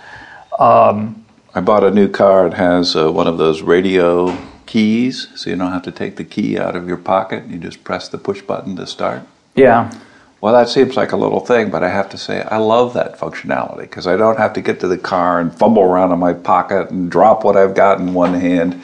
Um, 0.60 1.26
I 1.54 1.62
bought 1.62 1.84
a 1.84 1.92
new 1.92 2.10
car. 2.10 2.48
It 2.48 2.56
has 2.56 2.96
uh, 2.96 3.12
one 3.12 3.28
of 3.28 3.38
those 3.38 3.62
radio 3.62 4.38
keys, 4.66 5.28
so 5.36 5.50
you 5.50 5.56
don't 5.56 5.72
have 5.72 5.84
to 5.84 5.92
take 5.92 6.18
the 6.18 6.24
key 6.24 6.58
out 6.58 6.76
of 6.76 6.88
your 6.88 6.98
pocket. 6.98 7.46
You 7.48 7.58
just 7.58 7.84
press 7.84 8.10
the 8.10 8.18
push 8.18 8.42
button 8.42 8.76
to 8.76 8.88
start. 8.88 9.24
Yeah. 9.56 9.94
Well, 10.42 10.54
that 10.54 10.70
seems 10.70 10.96
like 10.96 11.12
a 11.12 11.18
little 11.18 11.40
thing, 11.40 11.72
but 11.72 11.84
I 11.84 11.90
have 11.90 12.10
to 12.10 12.18
say 12.18 12.42
I 12.44 12.58
love 12.58 12.94
that 12.94 13.18
functionality 13.18 13.82
because 13.82 14.06
I 14.06 14.16
don't 14.16 14.38
have 14.38 14.54
to 14.54 14.62
get 14.62 14.80
to 14.82 14.88
the 14.88 14.98
car 14.98 15.40
and 15.40 15.54
fumble 15.54 15.84
around 15.84 16.12
in 16.12 16.20
my 16.20 16.34
pocket 16.34 16.92
and 16.92 17.10
drop 17.10 17.44
what 17.44 17.58
I've 17.58 17.74
got 17.74 18.00
in 18.00 18.14
one 18.14 18.34
hand. 18.34 18.80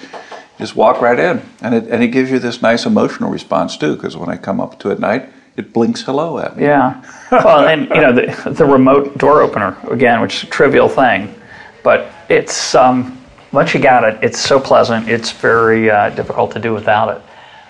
Just 0.57 0.75
walk 0.75 1.01
right 1.01 1.19
in, 1.19 1.41
and 1.61 1.75
it 1.75 1.87
and 1.87 2.03
it 2.03 2.09
gives 2.09 2.31
you 2.31 2.39
this 2.39 2.61
nice 2.61 2.85
emotional 2.85 3.29
response 3.29 3.77
too. 3.77 3.95
Because 3.95 4.15
when 4.15 4.29
I 4.29 4.37
come 4.37 4.59
up 4.59 4.79
to 4.79 4.89
it 4.89 4.93
at 4.93 4.99
night, 4.99 5.29
it 5.57 5.73
blinks 5.73 6.01
hello 6.01 6.39
at 6.39 6.57
me. 6.57 6.63
Yeah. 6.63 7.03
Well, 7.31 7.67
and 7.67 7.89
you 7.89 8.01
know 8.01 8.13
the 8.13 8.51
the 8.51 8.65
remote 8.65 9.17
door 9.17 9.41
opener 9.41 9.77
again, 9.89 10.21
which 10.21 10.35
is 10.35 10.43
a 10.43 10.47
trivial 10.47 10.89
thing, 10.89 11.33
but 11.83 12.11
it's 12.29 12.75
um, 12.75 13.17
once 13.51 13.73
you 13.73 13.79
got 13.79 14.03
it, 14.03 14.23
it's 14.23 14.39
so 14.39 14.59
pleasant. 14.59 15.07
It's 15.09 15.31
very 15.31 15.89
uh, 15.89 16.09
difficult 16.11 16.51
to 16.51 16.59
do 16.59 16.73
without 16.73 17.15
it. 17.15 17.21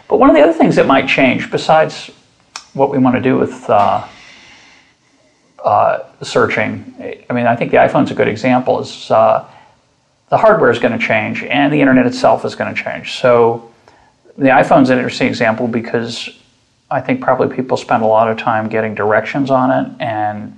But 0.07 0.17
one 0.19 0.29
of 0.29 0.35
the 0.35 0.41
other 0.41 0.53
things 0.53 0.75
that 0.75 0.85
might 0.85 1.07
change, 1.07 1.49
besides 1.49 2.11
what 2.73 2.89
we 2.89 2.97
want 2.97 3.15
to 3.15 3.21
do 3.21 3.37
with 3.37 3.69
uh, 3.69 4.07
uh, 5.63 5.99
searching, 6.21 6.95
I 7.29 7.33
mean, 7.33 7.45
I 7.45 7.55
think 7.55 7.71
the 7.71 7.77
iPhone's 7.77 8.11
a 8.11 8.15
good 8.15 8.27
example. 8.27 8.79
Is 8.79 9.11
uh, 9.11 9.47
the 10.29 10.37
hardware 10.37 10.71
is 10.71 10.79
going 10.79 10.97
to 10.97 11.05
change, 11.05 11.43
and 11.43 11.71
the 11.71 11.81
internet 11.81 12.05
itself 12.05 12.45
is 12.45 12.55
going 12.55 12.73
to 12.73 12.81
change. 12.81 13.19
So 13.19 13.71
the 14.37 14.49
iPhone's 14.49 14.89
an 14.89 14.97
interesting 14.97 15.27
example 15.27 15.67
because 15.67 16.29
I 16.89 17.01
think 17.01 17.21
probably 17.21 17.55
people 17.55 17.77
spend 17.77 18.03
a 18.03 18.07
lot 18.07 18.29
of 18.29 18.37
time 18.37 18.69
getting 18.69 18.95
directions 18.95 19.51
on 19.51 19.71
it 19.71 20.01
and 20.01 20.57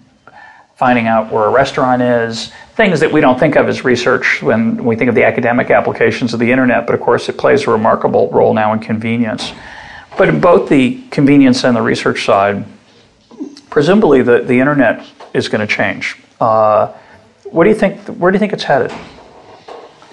finding 0.76 1.08
out 1.08 1.32
where 1.32 1.46
a 1.46 1.50
restaurant 1.50 2.02
is, 2.02 2.52
things 2.76 3.00
that 3.00 3.12
we 3.12 3.22
don't 3.22 3.40
think 3.40 3.56
of 3.56 3.70
as 3.70 3.86
research 3.86 4.42
when 4.42 4.84
we 4.84 4.96
think 4.96 5.10
of 5.10 5.16
the 5.16 5.24
academic 5.24 5.70
applications 5.70 6.34
of 6.34 6.40
the 6.40 6.52
internet, 6.52 6.86
but 6.86 6.96
of 6.96 7.02
course 7.02 7.30
it 7.30 7.38
plays 7.38 7.68
a 7.68 7.72
remarkable 7.72 8.30
role 8.32 8.54
now 8.54 8.74
in 8.74 8.80
convenience. 8.80 9.54
But 10.18 10.30
in 10.30 10.40
both 10.40 10.70
the 10.70 11.02
convenience 11.10 11.64
and 11.64 11.76
the 11.76 11.82
research 11.82 12.26
side, 12.26 12.66
presumably 13.70 14.22
the, 14.22 14.40
the 14.40 14.60
internet 14.60 15.06
is 15.34 15.48
going 15.48 15.68
to 15.68 15.76
change. 15.76 16.18
Uh, 16.40 16.94
what 17.46 17.64
do 17.64 17.70
you 17.70 17.76
think? 17.76 18.00
Where 18.08 18.32
do 18.32 18.36
you 18.36 18.40
think 18.40 18.54
it's 18.54 18.64
headed? 18.64 18.92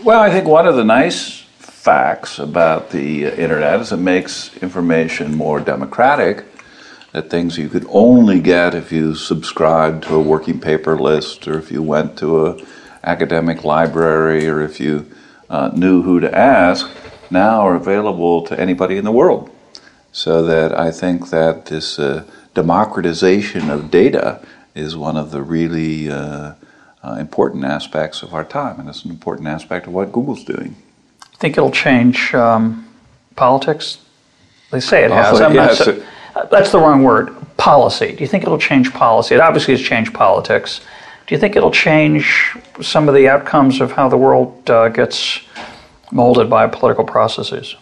Well, 0.02 0.20
I 0.20 0.30
think 0.30 0.46
one 0.46 0.66
of 0.66 0.76
the 0.76 0.84
nice 0.84 1.40
facts 1.58 2.38
about 2.38 2.90
the 2.90 3.26
internet 3.26 3.80
is 3.80 3.92
it 3.92 3.98
makes 3.98 4.56
information 4.58 5.34
more 5.34 5.60
democratic. 5.60 6.44
That 7.12 7.28
things 7.28 7.58
you 7.58 7.68
could 7.68 7.86
only 7.88 8.40
get 8.40 8.74
if 8.74 8.92
you 8.92 9.14
subscribed 9.14 10.04
to 10.04 10.14
a 10.14 10.20
working 10.20 10.60
paper 10.60 10.96
list, 10.96 11.48
or 11.48 11.58
if 11.58 11.72
you 11.72 11.82
went 11.82 12.16
to 12.18 12.46
a 12.46 12.64
academic 13.02 13.64
library, 13.64 14.48
or 14.48 14.60
if 14.60 14.78
you 14.78 15.10
uh, 15.50 15.70
knew 15.74 16.02
who 16.02 16.20
to 16.20 16.34
ask, 16.34 16.88
now 17.30 17.62
are 17.62 17.74
available 17.74 18.42
to 18.46 18.58
anybody 18.58 18.96
in 18.96 19.04
the 19.04 19.12
world. 19.12 19.50
So 20.12 20.42
that 20.42 20.76
I 20.76 20.90
think 20.90 21.30
that 21.30 21.66
this 21.66 21.98
uh, 21.98 22.24
democratization 22.54 23.70
of 23.70 23.90
data 23.90 24.44
is 24.74 24.96
one 24.96 25.16
of 25.16 25.30
the 25.30 25.42
really 25.42 26.10
uh, 26.10 26.54
uh 27.02 27.16
important 27.18 27.64
aspects 27.64 28.22
of 28.22 28.34
our 28.34 28.44
time, 28.44 28.78
and 28.80 28.88
it's 28.88 29.04
an 29.04 29.10
important 29.10 29.48
aspect 29.48 29.86
of 29.86 29.92
what 29.92 30.12
Google's 30.12 30.44
doing 30.44 30.74
I 31.22 31.36
think 31.40 31.56
it'll 31.56 31.70
change 31.70 32.34
um, 32.34 32.86
politics? 33.34 33.98
They 34.70 34.80
say 34.80 35.04
it 35.04 35.10
has. 35.10 35.40
Yes, 35.40 35.78
so, 35.78 36.02
uh, 36.36 36.44
that's 36.46 36.70
the 36.70 36.78
wrong 36.78 37.02
word. 37.02 37.34
Policy. 37.56 38.12
Do 38.12 38.20
you 38.22 38.26
think 38.26 38.44
it'll 38.44 38.58
change 38.58 38.92
policy? 38.92 39.34
It 39.34 39.40
obviously 39.40 39.74
has 39.74 39.82
changed 39.82 40.12
politics. 40.12 40.80
Do 41.26 41.34
you 41.34 41.40
think 41.40 41.56
it'll 41.56 41.70
change 41.70 42.54
some 42.82 43.08
of 43.08 43.14
the 43.14 43.26
outcomes 43.26 43.80
of 43.80 43.92
how 43.92 44.08
the 44.10 44.18
world 44.18 44.68
uh, 44.68 44.90
gets 44.90 45.40
molded 46.12 46.50
by 46.50 46.66
political 46.66 47.04
processes? 47.04 47.74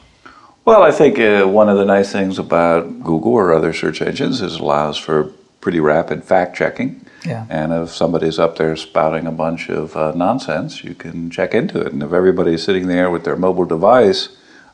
Well, 0.68 0.82
I 0.82 0.90
think 0.90 1.18
uh, 1.18 1.46
one 1.46 1.70
of 1.70 1.78
the 1.78 1.86
nice 1.86 2.12
things 2.12 2.38
about 2.38 3.02
Google 3.02 3.32
or 3.32 3.54
other 3.54 3.72
search 3.72 4.02
engines 4.02 4.42
is 4.42 4.56
it 4.56 4.60
allows 4.60 4.98
for 4.98 5.32
pretty 5.62 5.80
rapid 5.80 6.24
fact 6.24 6.54
checking. 6.54 7.06
Yeah. 7.24 7.46
And 7.48 7.72
if 7.72 7.88
somebody's 7.88 8.38
up 8.38 8.58
there 8.58 8.76
spouting 8.76 9.26
a 9.26 9.32
bunch 9.32 9.70
of 9.70 9.96
uh, 9.96 10.12
nonsense, 10.14 10.84
you 10.84 10.94
can 10.94 11.30
check 11.30 11.54
into 11.54 11.80
it. 11.80 11.94
And 11.94 12.02
if 12.02 12.12
everybody's 12.12 12.62
sitting 12.62 12.86
there 12.86 13.08
with 13.10 13.24
their 13.24 13.34
mobile 13.34 13.64
device 13.64 14.28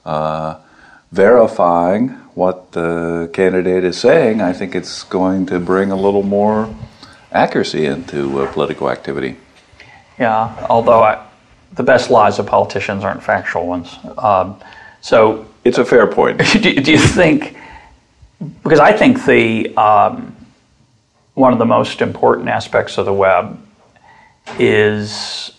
uh, 0.04 0.56
verifying 1.12 2.08
what 2.34 2.72
the 2.72 3.30
candidate 3.32 3.84
is 3.84 3.96
saying, 3.96 4.40
I 4.40 4.52
think 4.52 4.74
it's 4.74 5.04
going 5.04 5.46
to 5.46 5.60
bring 5.60 5.92
a 5.92 5.96
little 5.96 6.24
more 6.24 6.74
accuracy 7.30 7.86
into 7.86 8.40
uh, 8.40 8.52
political 8.52 8.90
activity. 8.90 9.36
Yeah, 10.18 10.66
although 10.68 11.04
I, 11.04 11.24
the 11.70 11.84
best 11.84 12.10
lies 12.10 12.40
of 12.40 12.46
politicians 12.46 13.04
aren't 13.04 13.22
factual 13.22 13.68
ones. 13.68 13.96
Um, 14.18 14.60
so 15.00 15.46
it's 15.64 15.78
a 15.78 15.84
fair 15.84 16.06
point. 16.06 16.38
do, 16.52 16.74
do, 16.80 16.92
you 16.92 16.98
think? 16.98 17.56
Because 18.62 18.80
I 18.80 18.92
think 18.92 19.24
the 19.24 19.74
um, 19.76 20.36
one 21.34 21.52
of 21.52 21.58
the 21.58 21.66
most 21.66 22.00
important 22.00 22.48
aspects 22.48 22.98
of 22.98 23.06
the 23.06 23.12
web 23.12 23.60
is 24.58 25.52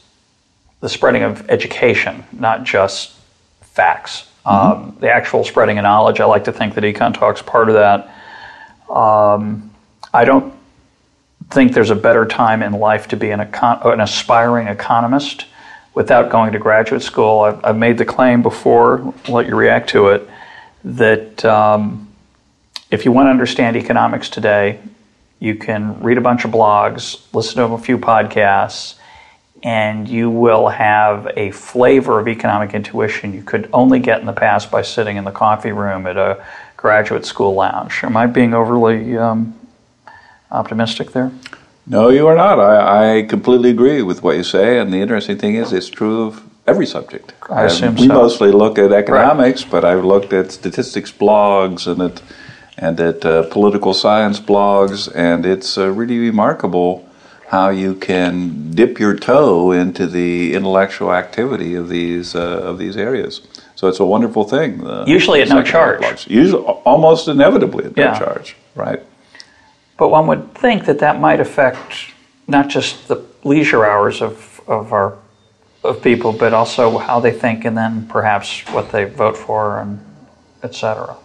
the 0.80 0.90
spreading 0.90 1.24
of 1.24 1.50
education, 1.50 2.24
not 2.32 2.64
just 2.64 3.14
facts. 3.62 4.30
Mm-hmm. 4.46 4.72
Um, 4.72 4.98
the 5.00 5.12
actual 5.12 5.44
spreading 5.44 5.80
of 5.80 5.84
knowledge. 5.84 6.20
I 6.20 6.26
like 6.26 6.44
to 6.44 6.54
think 6.54 6.76
that 6.76 6.84
Econ 6.84 7.14
Talk's 7.14 7.42
part 7.42 7.68
of 7.68 7.76
that. 7.76 8.12
Um, 8.90 9.72
I 10.14 10.24
don't 10.24 10.54
think 11.50 11.74
there's 11.74 11.90
a 11.90 11.96
better 11.96 12.26
time 12.26 12.62
in 12.62 12.74
life 12.74 13.08
to 13.08 13.18
be 13.18 13.32
an, 13.32 13.40
econ- 13.40 13.84
an 13.92 14.00
aspiring 14.00 14.68
economist 14.68 15.46
without 15.96 16.30
going 16.30 16.52
to 16.52 16.60
graduate 16.60 17.02
school. 17.02 17.40
I've, 17.40 17.64
I've, 17.66 17.78
made 17.78 17.98
the 17.98 18.06
claim 18.06 18.44
before, 18.44 19.14
let 19.28 19.48
you 19.48 19.56
react 19.56 19.90
to 19.92 20.10
it, 20.10 20.30
that 20.84 21.44
um, 21.46 22.14
if 22.92 23.06
you 23.06 23.12
want 23.12 23.28
to 23.28 23.32
understand 23.32 23.76
economics 23.76 24.30
today, 24.30 24.80
you 25.40 25.56
can 25.56 26.00
read 26.02 26.18
a 26.18 26.22
bunch 26.22 26.46
of 26.46 26.52
blogs, 26.52 27.22
listen 27.34 27.56
to 27.56 27.74
a 27.74 27.78
few 27.78 27.98
podcasts, 27.98 28.96
and 29.64 30.08
you 30.08 30.30
will 30.30 30.68
have 30.68 31.32
a 31.36 31.50
flavor 31.52 32.20
of 32.20 32.28
economic 32.28 32.74
intuition 32.74 33.34
you 33.34 33.42
could 33.42 33.70
only 33.74 34.00
get 34.00 34.20
in 34.20 34.26
the 34.26 34.34
past 34.34 34.70
by 34.70 34.82
sitting 34.82 35.18
in 35.18 35.24
the 35.24 35.32
coffee 35.32 35.72
room 35.72 36.06
at 36.06 36.18
a 36.18 36.46
graduate 36.78 37.26
school 37.26 37.56
lounge. 37.56 38.02
Am 38.04 38.16
I 38.16 38.28
being 38.28 38.54
overly 38.54 39.18
um, 39.18 39.58
optimistic 40.52 41.12
there? 41.12 41.32
No, 41.88 42.10
you 42.10 42.26
are 42.28 42.36
not. 42.36 42.60
I, 42.60 43.20
I, 43.20 43.22
completely 43.24 43.70
agree 43.70 44.02
with 44.02 44.24
what 44.24 44.36
you 44.36 44.44
say. 44.44 44.80
And 44.80 44.92
the 44.92 44.98
interesting 44.98 45.38
thing 45.38 45.56
is, 45.56 45.72
it's 45.72 45.90
true 45.90 46.24
of 46.24 46.44
every 46.66 46.88
subject. 46.88 47.34
I 47.50 47.66
assume 47.66 47.96
we 47.96 48.08
so. 48.08 48.14
mostly 48.14 48.52
look 48.52 48.80
at 48.80 48.92
economics, 48.92 49.64
right. 49.64 49.72
but 49.72 49.86
I've 49.86 50.04
looked 50.04 50.34
at 50.34 50.52
statistics 50.52 51.12
blogs 51.12 51.88
and 51.88 52.02
at 52.02 52.22
and 52.78 53.00
at 53.00 53.24
uh, 53.24 53.44
political 53.50 53.94
science 53.94 54.40
blogs, 54.40 55.10
and 55.16 55.46
it's 55.46 55.78
uh, 55.78 55.90
really 55.92 56.20
remarkable 56.20 57.08
how 57.48 57.70
you 57.70 57.96
can 57.96 58.72
dip 58.72 59.00
your 59.00 59.16
toe 59.16 59.72
into 59.72 60.08
the 60.08 60.54
intellectual 60.54 61.14
activity 61.14 61.76
of 61.76 61.88
these 61.88 62.36
uh, 62.36 62.62
of 62.64 62.78
these 62.78 62.98
areas. 62.98 63.42
So 63.76 63.88
it's 63.88 64.00
a 64.00 64.06
wonderful 64.06 64.46
thing. 64.46 64.82
Usually 65.06 65.42
at 65.42 65.50
no 65.50 65.62
charge. 65.62 66.02
Blogs. 66.02 66.30
Usually, 66.30 66.64
almost 66.64 67.28
inevitably 67.28 67.86
at 67.86 67.96
no 67.96 68.04
yeah. 68.04 68.18
charge. 68.18 68.56
Right. 68.74 69.02
But 69.98 70.10
one 70.10 70.28
would 70.28 70.54
think 70.56 70.86
that 70.86 71.00
that 71.00 71.20
might 71.20 71.40
affect 71.40 72.14
not 72.48 72.68
just 72.68 73.08
the 73.08 73.24
leisure 73.44 73.86
hours 73.86 74.22
of, 74.22 74.62
of 74.68 74.92
our 74.94 75.18
of 75.86 76.02
people, 76.02 76.34
but 76.34 76.54
also 76.54 76.98
how 76.98 77.20
they 77.20 77.32
think 77.32 77.66
and 77.66 77.78
then 77.78 78.08
perhaps 78.08 78.62
what 78.72 78.92
they 78.92 79.06
vote 79.06 79.38
for 79.38 79.80
and 79.80 80.00
etc. 80.64 81.16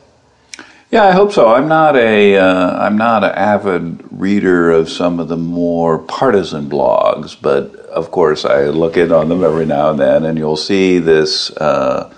Yeah, 0.90 1.04
I 1.04 1.12
hope 1.12 1.32
so. 1.32 1.54
I'm 1.54 1.68
not 1.68 1.96
a 1.96 2.36
am 2.36 2.94
uh, 2.94 2.96
not 2.96 3.24
an 3.24 3.30
avid 3.30 4.04
reader 4.10 4.70
of 4.72 4.90
some 4.90 5.20
of 5.20 5.28
the 5.28 5.36
more 5.36 5.98
partisan 5.98 6.68
blogs, 6.68 7.36
but 7.40 7.74
of 7.86 8.10
course 8.10 8.44
I 8.44 8.64
look 8.64 8.96
in 8.96 9.12
on 9.12 9.28
them 9.28 9.44
every 9.44 9.66
now 9.66 9.90
and 9.90 9.98
then, 9.98 10.24
and 10.24 10.36
you'll 10.36 10.56
see 10.56 10.98
this 10.98 11.50
uh, 11.56 12.12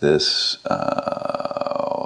this 0.00 0.64
uh, 0.66 1.47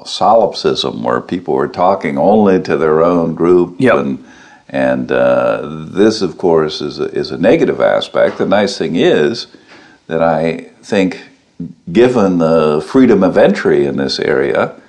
solipsism 0.06 1.02
where 1.02 1.20
people 1.20 1.56
are 1.56 1.68
talking 1.68 2.18
only 2.18 2.60
to 2.62 2.76
their 2.76 3.02
own 3.02 3.34
group 3.34 3.76
yep. 3.78 3.94
and 3.96 4.24
and 4.68 5.12
uh, 5.12 5.60
this 5.90 6.22
of 6.22 6.38
course 6.38 6.80
is 6.80 6.98
a, 6.98 7.04
is 7.06 7.30
a 7.30 7.38
negative 7.38 7.80
aspect 7.80 8.38
the 8.38 8.46
nice 8.46 8.78
thing 8.78 8.96
is 8.96 9.46
that 10.06 10.22
I 10.22 10.70
think 10.82 11.22
given 11.92 12.38
the 12.38 12.84
freedom 12.86 13.22
of 13.22 13.36
entry 13.36 13.86
in 13.86 13.96
this 13.96 14.18
area 14.18 14.80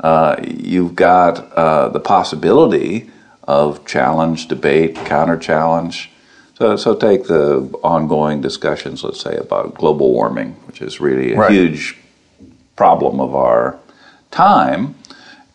uh, 0.00 0.36
you've 0.42 0.94
got 0.94 1.52
uh, 1.52 1.88
the 1.88 2.00
possibility 2.00 3.10
of 3.44 3.86
challenge 3.86 4.48
debate 4.48 4.94
counter 4.94 5.36
challenge 5.36 6.10
so, 6.60 6.76
so 6.76 6.94
take 6.94 7.26
the 7.26 7.70
ongoing 7.82 8.42
discussions, 8.42 9.02
let's 9.02 9.18
say, 9.18 9.34
about 9.34 9.72
global 9.72 10.12
warming, 10.12 10.52
which 10.66 10.82
is 10.82 11.00
really 11.00 11.32
a 11.32 11.38
right. 11.38 11.50
huge 11.50 11.96
problem 12.76 13.18
of 13.18 13.34
our 13.34 13.78
time. 14.30 14.94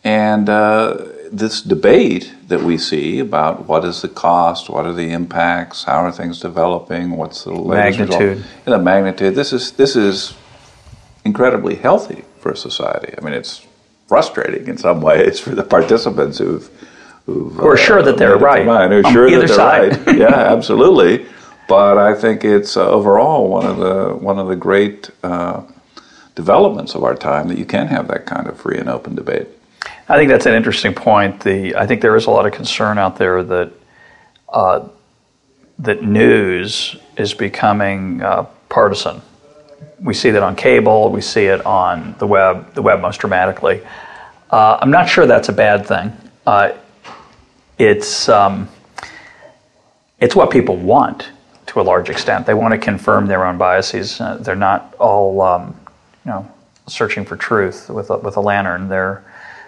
And 0.04 0.50
uh, 0.50 1.06
this 1.32 1.62
debate 1.62 2.34
that 2.48 2.62
we 2.62 2.78
see 2.78 3.20
about 3.20 3.68
what 3.68 3.84
is 3.84 4.02
the 4.02 4.08
cost, 4.08 4.70
what 4.70 4.86
are 4.86 4.94
the 4.94 5.12
impacts, 5.12 5.84
how 5.84 5.98
are 5.98 6.12
things 6.12 6.40
developing, 6.40 7.12
what's 7.12 7.44
the 7.44 7.54
magnitude, 7.54 8.44
the 8.66 8.78
magnitude. 8.78 9.36
This 9.36 9.52
is 9.52 9.72
this 9.74 9.96
is 9.96 10.36
incredibly 11.24 11.76
healthy 11.76 12.24
for 12.40 12.52
a 12.52 12.58
society. 12.58 13.14
I 13.18 13.22
mean, 13.22 13.34
it's 13.34 13.66
frustrating 14.08 14.68
in 14.68 14.78
some 14.78 15.02
ways 15.02 15.40
for 15.40 15.56
the 15.56 15.64
participants 15.64 16.38
who've 16.38 16.70
who've 17.26 17.54
who 17.54 17.68
are 17.68 17.78
sure 17.78 18.00
uh, 18.00 18.04
that 18.04 18.18
they're 18.18 18.38
right, 18.38 18.66
mind, 18.66 18.94
who 18.94 19.00
are 19.00 19.12
sure 19.12 19.30
that 19.30 19.40
they're 19.40 19.48
side. 19.48 20.06
right. 20.08 20.18
yeah, 20.26 20.28
absolutely. 20.54 21.26
But 21.68 21.98
I 21.98 22.14
think 22.14 22.46
it's 22.46 22.78
uh, 22.78 22.88
overall 22.88 23.50
one 23.50 23.66
of 23.66 23.78
the 23.78 24.16
one 24.16 24.38
of 24.38 24.48
the 24.48 24.56
great 24.56 25.10
uh, 25.24 25.64
developments 26.36 26.96
of 26.96 27.04
our 27.04 27.16
time 27.16 27.48
that 27.48 27.58
you 27.58 27.66
can 27.66 27.88
have 27.88 28.08
that 28.10 28.26
kind 28.26 28.48
of 28.48 28.60
free 28.60 28.78
and 28.78 28.90
open 28.90 29.16
debate. 29.16 29.48
I 30.08 30.18
think 30.18 30.30
that's 30.30 30.46
an 30.46 30.54
interesting 30.54 30.94
point. 30.94 31.40
The 31.42 31.76
I 31.76 31.88
think 31.88 32.02
there 32.02 32.16
is 32.16 32.26
a 32.28 32.32
lot 32.32 32.46
of 32.46 32.52
concern 32.52 32.98
out 32.98 33.18
there 33.18 33.42
that 33.44 33.72
uh, 34.50 34.88
that 35.80 36.04
news 36.04 36.96
is 37.18 37.34
becoming 37.34 38.22
uh, 38.22 38.44
partisan. 38.70 39.22
We 40.00 40.14
see 40.14 40.32
that 40.32 40.44
on 40.44 40.56
cable. 40.56 41.10
We 41.10 41.22
see 41.22 41.46
it 41.46 41.66
on 41.66 42.16
the 42.20 42.28
web. 42.28 42.74
The 42.74 42.82
web 42.82 43.02
most 43.02 43.18
dramatically. 43.20 43.82
Uh, 44.52 44.78
I'm 44.80 44.92
not 44.92 45.10
sure 45.10 45.26
that's 45.26 45.50
a 45.50 45.54
bad 45.54 45.88
thing. 45.88 46.14
Uh, 46.46 46.74
it's 47.80 48.30
um, 48.30 48.70
it's 50.20 50.36
what 50.36 50.52
people 50.52 50.76
want 50.76 51.30
to 51.68 51.82
a 51.82 51.84
large 51.84 52.10
extent. 52.10 52.46
They 52.46 52.54
want 52.54 52.74
to 52.74 52.78
confirm 52.78 53.26
their 53.26 53.46
own 53.46 53.58
biases. 53.58 54.22
Uh, 54.22 54.38
they're 54.38 54.56
not 54.56 54.94
all 55.00 55.42
um, 55.42 55.76
you 56.26 56.32
know, 56.32 56.52
searching 56.88 57.26
for 57.26 57.38
truth 57.38 57.90
with 57.90 58.10
a, 58.10 58.18
with 58.18 58.38
a 58.38 58.42
lantern. 58.42 58.90
They're 58.90 59.24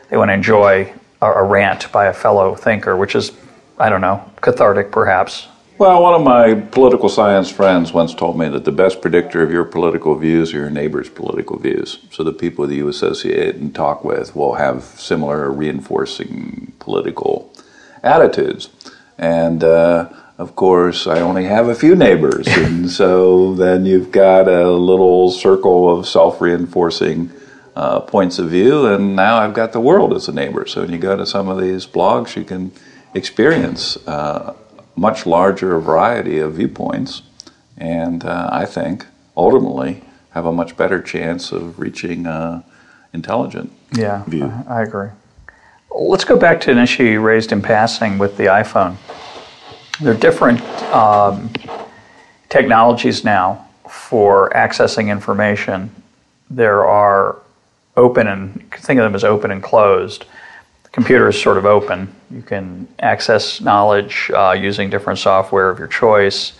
they 0.09 0.17
want 0.17 0.29
to 0.29 0.33
enjoy 0.33 0.93
a, 1.21 1.31
a 1.31 1.43
rant 1.43 1.91
by 1.91 2.05
a 2.05 2.13
fellow 2.13 2.55
thinker, 2.55 2.95
which 2.95 3.15
is 3.15 3.31
I 3.77 3.89
don't 3.89 4.01
know 4.01 4.23
cathartic 4.41 4.91
perhaps. 4.91 5.47
Well, 5.77 6.01
one 6.01 6.15
of 6.15 6.23
my 6.23 6.55
political 6.55 7.07
science 7.07 7.51
friends 7.51 7.93
once 7.93 8.15
told 8.15 8.39
me 8.39 8.49
that 8.49 8.65
the 8.65 8.71
best 8.71 8.99
predictor 8.99 9.43
of 9.43 9.51
your 9.51 9.63
political 9.63 10.15
views 10.15 10.51
are 10.51 10.57
your 10.57 10.69
neighbor's 10.71 11.07
political 11.07 11.59
views. 11.59 11.99
So 12.09 12.23
the 12.23 12.33
people 12.33 12.65
that 12.65 12.73
you 12.73 12.87
associate 12.87 13.57
and 13.57 13.75
talk 13.75 14.03
with 14.03 14.35
will 14.35 14.55
have 14.55 14.83
similar 14.83 15.51
reinforcing 15.51 16.73
political 16.79 17.53
attitudes. 18.01 18.69
And 19.19 19.63
uh, 19.63 20.09
of 20.37 20.55
course, 20.55 21.07
I 21.07 21.19
only 21.21 21.45
have 21.45 21.67
a 21.67 21.75
few 21.75 21.95
neighbors, 21.95 22.47
and 22.49 22.89
so 22.89 23.55
then 23.55 23.85
you've 23.85 24.11
got 24.11 24.47
a 24.47 24.69
little 24.69 25.31
circle 25.31 25.97
of 25.97 26.07
self 26.07 26.39
reinforcing 26.39 27.31
uh, 27.75 28.01
points 28.01 28.39
of 28.39 28.49
view, 28.49 28.85
and 28.87 29.15
now 29.15 29.37
I've 29.37 29.53
got 29.53 29.73
the 29.73 29.79
world 29.79 30.13
as 30.13 30.27
a 30.27 30.31
neighbor. 30.31 30.65
So 30.65 30.81
when 30.81 30.91
you 30.91 30.99
go 30.99 31.15
to 31.15 31.25
some 31.25 31.47
of 31.47 31.59
these 31.59 31.85
blogs, 31.85 32.35
you 32.35 32.43
can 32.43 32.71
experience 33.13 33.97
uh, 34.07 34.55
much 34.95 35.25
larger 35.25 35.79
variety 35.79 36.39
of 36.39 36.55
viewpoints, 36.55 37.23
and 37.77 38.23
uh, 38.23 38.49
I 38.51 38.65
think 38.65 39.05
ultimately 39.35 40.03
have 40.31 40.45
a 40.45 40.51
much 40.51 40.77
better 40.77 41.01
chance 41.01 41.51
of 41.51 41.79
reaching 41.79 42.27
uh, 42.27 42.61
intelligent 43.13 43.71
yeah, 43.91 44.23
view. 44.25 44.51
I 44.67 44.83
agree. 44.83 45.09
Let's 45.89 46.25
go 46.25 46.37
back 46.37 46.61
to 46.61 46.71
an 46.71 46.77
issue 46.77 47.03
you 47.03 47.21
raised 47.21 47.51
in 47.51 47.63
passing 47.63 48.19
with 48.19 48.37
the 48.37 48.45
iPhone. 48.45 48.97
There 49.99 50.13
are 50.13 50.17
different 50.17 50.61
um, 50.93 51.51
technologies 52.49 53.23
now 53.23 53.67
for 53.89 54.51
accessing 54.51 55.09
information. 55.09 55.89
There 56.51 56.85
are 56.85 57.39
open 57.95 58.27
and 58.27 58.71
think 58.73 58.99
of 58.99 59.05
them 59.05 59.15
as 59.15 59.23
open 59.23 59.49
and 59.49 59.63
closed. 59.63 60.25
The 60.83 60.89
computer 60.89 61.29
is 61.29 61.41
sort 61.41 61.57
of 61.57 61.65
open. 61.65 62.13
You 62.29 62.43
can 62.43 62.87
access 62.99 63.59
knowledge 63.59 64.29
uh, 64.35 64.51
using 64.51 64.91
different 64.91 65.17
software 65.17 65.71
of 65.71 65.79
your 65.79 65.87
choice. 65.87 66.53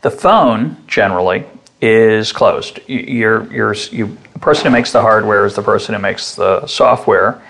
The 0.00 0.10
phone 0.10 0.76
generally 0.88 1.44
is 1.80 2.32
closed. 2.32 2.80
You're, 2.88 3.52
you're, 3.52 3.74
you, 3.92 4.18
the 4.32 4.40
person 4.40 4.66
who 4.66 4.72
makes 4.72 4.90
the 4.90 5.00
hardware 5.00 5.46
is 5.46 5.54
the 5.54 5.62
person 5.62 5.94
who 5.94 6.00
makes 6.00 6.34
the 6.34 6.66
software. 6.66 7.40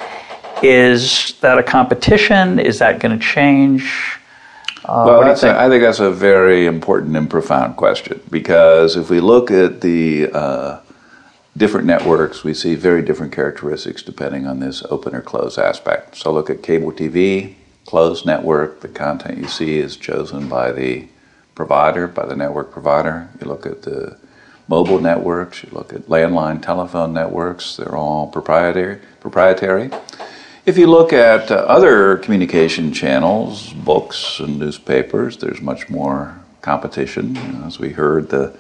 Is 0.63 1.39
that 1.41 1.59
a 1.59 1.63
competition? 1.63 2.59
Is 2.59 2.79
that 2.81 3.01
going 3.01 3.19
to 3.19 3.25
change? 3.25 4.19
Uh, 4.85 5.05
well, 5.07 5.21
you 5.21 5.27
that's 5.27 5.43
a, 5.45 5.59
I 5.59 5.69
think 5.69 5.83
that's 5.83 6.01
a 6.01 6.11
very 6.11 6.67
important 6.67 7.17
and 7.17 7.31
profound 7.31 7.77
question 7.77 8.21
because 8.31 8.97
if 8.97 9.11
we 9.11 9.21
look 9.21 9.51
at 9.51 9.81
the 9.81 10.29
uh, 10.33 10.81
different 11.57 11.87
networks, 11.87 12.43
we 12.43 12.53
see 12.53 12.75
very 12.75 13.03
different 13.03 13.33
characteristics 13.33 14.03
depending 14.03 14.47
on 14.47 14.59
this 14.59 14.83
open 14.91 15.15
or 15.15 15.23
closed 15.23 15.59
aspect. 15.59 16.17
So 16.17 16.33
look 16.33 16.51
at 16.51 16.63
cable 16.63 16.91
TV, 16.91 17.55
closed 17.87 18.27
network, 18.27 18.81
the 18.81 18.89
content 18.89 19.39
you 19.39 19.47
see 19.47 19.79
is 19.79 19.97
chosen 19.97 20.49
by 20.49 20.73
the 20.73 21.07
provider, 21.55 22.09
by 22.09 22.27
the 22.27 22.35
network 22.35 22.73
provider. 22.73 23.29
You 23.41 23.47
look 23.47 23.67
at 23.67 23.83
the 23.83 24.19
mobile 24.67 25.01
networks, 25.01 25.63
you 25.63 25.69
look 25.73 25.93
at 25.93 26.03
landline 26.03 26.61
telephone 26.63 27.13
networks, 27.13 27.77
they're 27.77 27.95
all 27.95 28.27
proprietary. 28.27 28.99
proprietary. 29.21 29.91
If 30.65 30.79
you 30.79 30.87
look 30.87 31.13
at 31.13 31.51
uh, 31.51 31.57
other 31.57 32.19
communication 32.19 32.93
channels, 32.93 33.73
books 33.73 34.39
and 34.39 34.61
newspapers, 34.61 35.39
there's 35.39 35.61
much 35.61 35.91
more 35.91 36.41
competition. 36.61 37.37
As 37.67 37.81
we 37.81 37.91
heard, 37.91 38.29
the 38.29 38.57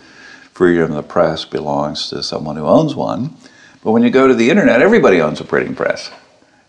freedom 0.53 0.91
of 0.91 0.97
the 0.97 1.05
press 1.05 1.45
belongs 1.45 2.11
to 2.11 2.25
someone 2.25 2.57
who 2.57 2.67
owns 2.67 2.97
one. 2.97 3.37
But 3.85 3.93
when 3.93 4.03
you 4.03 4.11
go 4.11 4.27
to 4.27 4.35
the 4.35 4.51
internet, 4.51 4.83
everybody 4.83 5.21
owns 5.21 5.41
a 5.41 5.45
printing 5.45 5.77
press. 5.77 6.11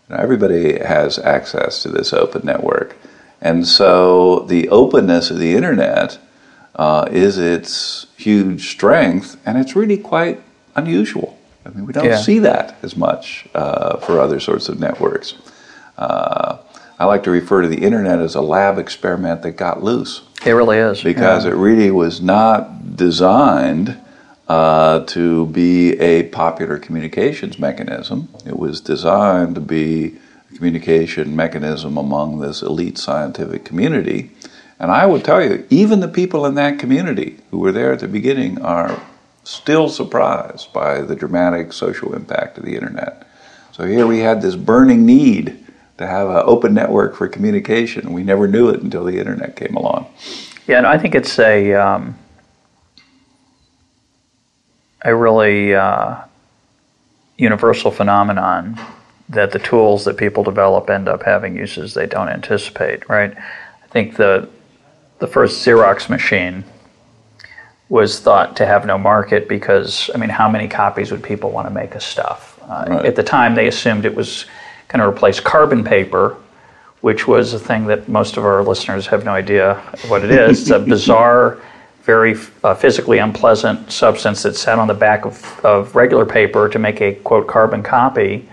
You 0.08 0.14
know, 0.14 0.22
everybody 0.22 0.78
has 0.78 1.18
access 1.18 1.82
to 1.82 1.88
this 1.88 2.12
open 2.12 2.46
network. 2.46 2.96
And 3.40 3.66
so 3.66 4.38
the 4.48 4.68
openness 4.68 5.32
of 5.32 5.40
the 5.40 5.54
internet 5.54 6.16
uh, 6.76 7.08
is 7.10 7.38
its 7.38 8.06
huge 8.16 8.70
strength, 8.70 9.36
and 9.44 9.58
it's 9.58 9.74
really 9.74 9.98
quite 9.98 10.40
unusual. 10.76 11.33
I 11.64 11.70
mean, 11.70 11.86
we 11.86 11.92
don't 11.92 12.04
Yeah. 12.04 12.16
see 12.18 12.38
that 12.40 12.76
as 12.82 12.96
much 12.96 13.46
uh, 13.54 13.96
for 13.98 14.20
other 14.20 14.38
sorts 14.40 14.68
of 14.68 14.78
networks. 14.78 15.34
Uh, 15.96 16.58
I 16.98 17.06
like 17.06 17.22
to 17.24 17.30
refer 17.30 17.62
to 17.62 17.68
the 17.68 17.82
internet 17.82 18.20
as 18.20 18.34
a 18.34 18.40
lab 18.40 18.78
experiment 18.78 19.42
that 19.42 19.52
got 19.52 19.82
loose 19.82 20.22
It 20.46 20.52
really 20.52 20.78
is. 20.78 21.02
because 21.02 21.44
yeah. 21.44 21.52
it 21.52 21.54
really 21.54 21.90
was 21.90 22.20
not 22.20 22.96
designed 22.96 23.96
uh, 24.48 25.00
to 25.06 25.46
be 25.46 25.98
a 26.00 26.24
popular 26.24 26.78
communications 26.78 27.58
mechanism. 27.58 28.28
It 28.46 28.58
was 28.58 28.80
designed 28.80 29.54
to 29.54 29.60
be 29.60 30.16
a 30.52 30.56
communication 30.56 31.34
mechanism 31.34 31.96
among 31.96 32.40
this 32.40 32.62
elite 32.62 32.98
scientific 32.98 33.64
community. 33.64 34.30
And 34.78 34.90
I 34.90 35.06
would 35.06 35.24
tell 35.24 35.42
you, 35.42 35.64
even 35.70 36.00
the 36.00 36.08
people 36.08 36.44
in 36.46 36.54
that 36.56 36.78
community 36.78 37.38
who 37.50 37.58
were 37.58 37.72
there 37.72 37.92
at 37.92 38.00
the 38.00 38.08
beginning 38.08 38.60
are 38.60 39.00
still 39.44 39.88
surprised 39.88 40.72
by 40.72 41.02
the 41.02 41.14
dramatic 41.14 41.72
social 41.72 42.14
impact 42.14 42.58
of 42.58 42.64
the 42.64 42.74
internet. 42.74 43.26
So 43.72 43.86
here 43.86 44.06
we 44.06 44.20
had 44.20 44.42
this 44.42 44.56
burning 44.56 45.04
need 45.04 45.64
to 45.98 46.06
have 46.06 46.28
an 46.28 46.42
open 46.44 46.74
network 46.74 47.14
for 47.14 47.28
communication. 47.28 48.12
We 48.12 48.24
never 48.24 48.48
knew 48.48 48.68
it 48.68 48.82
until 48.82 49.04
the 49.04 49.18
internet 49.18 49.56
came 49.56 49.76
along. 49.76 50.06
Yeah, 50.66 50.78
and 50.78 50.86
I 50.86 50.98
think 50.98 51.14
it's 51.14 51.38
a 51.38 51.74
um, 51.74 52.18
a 55.02 55.14
really 55.14 55.74
uh, 55.74 56.22
universal 57.36 57.90
phenomenon 57.90 58.80
that 59.28 59.52
the 59.52 59.58
tools 59.58 60.04
that 60.04 60.16
people 60.16 60.42
develop 60.42 60.88
end 60.90 61.08
up 61.08 61.22
having 61.22 61.56
uses 61.56 61.94
they 61.94 62.06
don't 62.06 62.28
anticipate. 62.28 63.08
Right? 63.08 63.36
I 63.36 63.86
think 63.88 64.16
the 64.16 64.48
the 65.18 65.26
first 65.26 65.64
Xerox 65.64 66.08
machine 66.08 66.64
was 67.94 68.18
thought 68.18 68.56
to 68.56 68.66
have 68.66 68.84
no 68.84 68.98
market 68.98 69.48
because 69.48 70.10
I 70.12 70.18
mean, 70.18 70.28
how 70.28 70.48
many 70.50 70.66
copies 70.66 71.12
would 71.12 71.22
people 71.22 71.52
want 71.52 71.68
to 71.68 71.72
make 71.72 71.94
of 71.94 72.02
stuff? 72.02 72.58
Uh, 72.62 72.84
Right. 72.88 73.06
At 73.06 73.14
the 73.14 73.22
time, 73.22 73.54
they 73.54 73.68
assumed 73.68 74.04
it 74.04 74.16
was 74.16 74.46
going 74.88 75.00
to 75.00 75.06
replace 75.08 75.38
carbon 75.38 75.84
paper, 75.84 76.36
which 77.02 77.28
was 77.28 77.52
a 77.52 77.58
thing 77.58 77.86
that 77.86 78.08
most 78.08 78.36
of 78.36 78.44
our 78.44 78.64
listeners 78.64 79.06
have 79.06 79.24
no 79.24 79.30
idea 79.30 79.74
what 80.08 80.24
it 80.24 80.32
is. 80.32 80.62
It's 80.62 80.70
a 80.70 80.80
bizarre, 80.94 81.58
very 82.02 82.34
uh, 82.64 82.74
physically 82.74 83.18
unpleasant 83.18 83.92
substance 83.92 84.42
that 84.42 84.56
sat 84.56 84.80
on 84.80 84.88
the 84.88 84.94
back 84.94 85.24
of, 85.24 85.64
of 85.64 85.94
regular 85.94 86.26
paper 86.26 86.68
to 86.68 86.80
make 86.80 87.00
a 87.00 87.14
quote 87.14 87.46
carbon 87.46 87.84
copy 87.84 88.48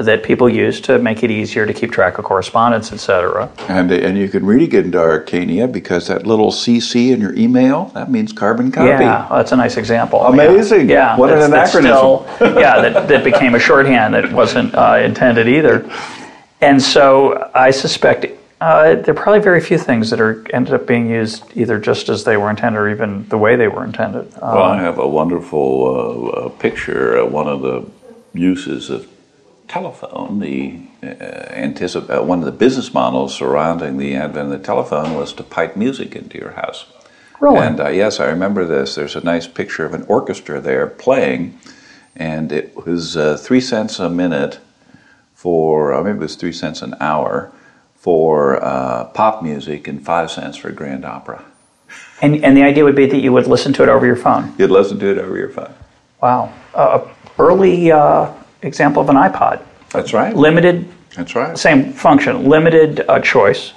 that 0.00 0.22
people 0.22 0.48
use 0.48 0.80
to 0.82 0.98
make 0.98 1.22
it 1.22 1.30
easier 1.30 1.66
to 1.66 1.72
keep 1.72 1.90
track 1.92 2.18
of 2.18 2.24
correspondence, 2.24 2.92
etc. 2.92 3.50
And, 3.68 3.90
and 3.90 4.18
you 4.18 4.28
can 4.28 4.44
really 4.44 4.66
get 4.66 4.84
into 4.84 4.98
arcania 4.98 5.70
because 5.70 6.08
that 6.08 6.26
little 6.26 6.50
CC 6.50 7.12
in 7.12 7.20
your 7.20 7.34
email, 7.34 7.86
that 7.94 8.10
means 8.10 8.32
carbon 8.32 8.70
copy. 8.70 8.88
Yeah, 8.88 9.26
that's 9.30 9.52
a 9.52 9.56
nice 9.56 9.76
example. 9.76 10.22
Amazing. 10.22 10.88
Yeah, 10.90 11.14
yeah 11.14 11.16
What 11.16 11.30
an 11.32 11.38
that's- 11.38 11.72
that's 11.72 11.74
anachronism. 11.74 12.34
still- 12.36 12.60
yeah, 12.60 12.80
that, 12.80 13.08
that 13.08 13.24
became 13.24 13.54
a 13.54 13.58
shorthand 13.58 14.14
that 14.14 14.32
wasn't 14.32 14.74
uh, 14.74 15.00
intended 15.02 15.48
either. 15.48 15.90
And 16.60 16.80
so 16.82 17.50
I 17.54 17.70
suspect 17.70 18.26
uh, 18.60 18.94
there 18.94 19.10
are 19.10 19.14
probably 19.14 19.40
very 19.40 19.60
few 19.60 19.76
things 19.78 20.08
that 20.10 20.20
are 20.20 20.44
ended 20.54 20.72
up 20.74 20.86
being 20.86 21.08
used 21.10 21.44
either 21.54 21.78
just 21.78 22.08
as 22.08 22.24
they 22.24 22.36
were 22.36 22.48
intended 22.48 22.78
or 22.78 22.88
even 22.88 23.28
the 23.28 23.36
way 23.36 23.54
they 23.56 23.68
were 23.68 23.84
intended. 23.84 24.32
Um, 24.40 24.54
Well, 24.54 24.62
I 24.62 24.80
have 24.80 24.98
a 24.98 25.06
wonderful 25.06 26.32
uh, 26.34 26.46
uh, 26.46 26.48
picture. 26.48 27.18
Uh, 27.20 27.26
one 27.26 27.48
of 27.48 27.60
the 27.60 27.86
uses 28.32 28.88
of 28.90 29.06
telephone, 29.68 30.38
the 30.38 30.80
uh, 31.02 31.52
anticip- 31.52 32.10
uh, 32.10 32.22
one 32.22 32.38
of 32.38 32.44
the 32.44 32.52
business 32.52 32.92
models 32.94 33.34
surrounding 33.34 33.98
the 33.98 34.14
advent 34.14 34.52
of 34.52 34.58
the 34.58 34.64
telephone 34.64 35.14
was 35.14 35.32
to 35.34 35.42
pipe 35.42 35.76
music 35.76 36.14
into 36.14 36.38
your 36.38 36.52
house. 36.52 36.86
Really? 37.40 37.58
And 37.58 37.80
uh, 37.80 37.88
yes, 37.88 38.18
I 38.20 38.26
remember 38.26 38.64
this. 38.64 38.94
There's 38.94 39.16
a 39.16 39.20
nice 39.20 39.46
picture 39.46 39.84
of 39.84 39.94
an 39.94 40.04
orchestra 40.08 40.60
there 40.60 40.86
playing, 40.86 41.58
and 42.14 42.50
it 42.52 42.74
was 42.86 43.16
uh, 43.16 43.36
three 43.36 43.60
cents 43.60 43.98
a 43.98 44.08
minute 44.08 44.58
for, 45.34 45.94
I 45.94 46.02
maybe 46.02 46.16
it 46.16 46.20
was 46.20 46.36
three 46.36 46.52
cents 46.52 46.80
an 46.82 46.94
hour 47.00 47.52
for 47.94 48.62
uh, 48.64 49.04
pop 49.04 49.42
music 49.42 49.86
and 49.86 50.04
five 50.04 50.30
cents 50.30 50.56
for 50.56 50.70
grand 50.70 51.04
opera. 51.04 51.44
and, 52.22 52.42
and 52.44 52.56
the 52.56 52.62
idea 52.62 52.84
would 52.84 52.96
be 52.96 53.06
that 53.06 53.18
you 53.18 53.32
would 53.32 53.46
listen 53.46 53.72
to 53.74 53.82
it 53.82 53.88
over 53.88 54.06
your 54.06 54.16
phone. 54.16 54.54
You'd 54.58 54.70
listen 54.70 54.98
to 54.98 55.10
it 55.10 55.18
over 55.18 55.36
your 55.36 55.50
phone. 55.50 55.74
Wow. 56.22 56.54
Uh, 56.74 57.06
early 57.38 57.92
uh, 57.92 58.32
example 58.62 59.02
of 59.02 59.08
an 59.08 59.16
iPod. 59.16 59.62
That's 59.90 60.12
right. 60.12 60.34
Limited, 60.34 60.88
That's 61.16 61.34
right. 61.34 61.56
same 61.56 61.92
function, 61.92 62.48
limited 62.48 63.00
uh, 63.08 63.20
choice, 63.20 63.72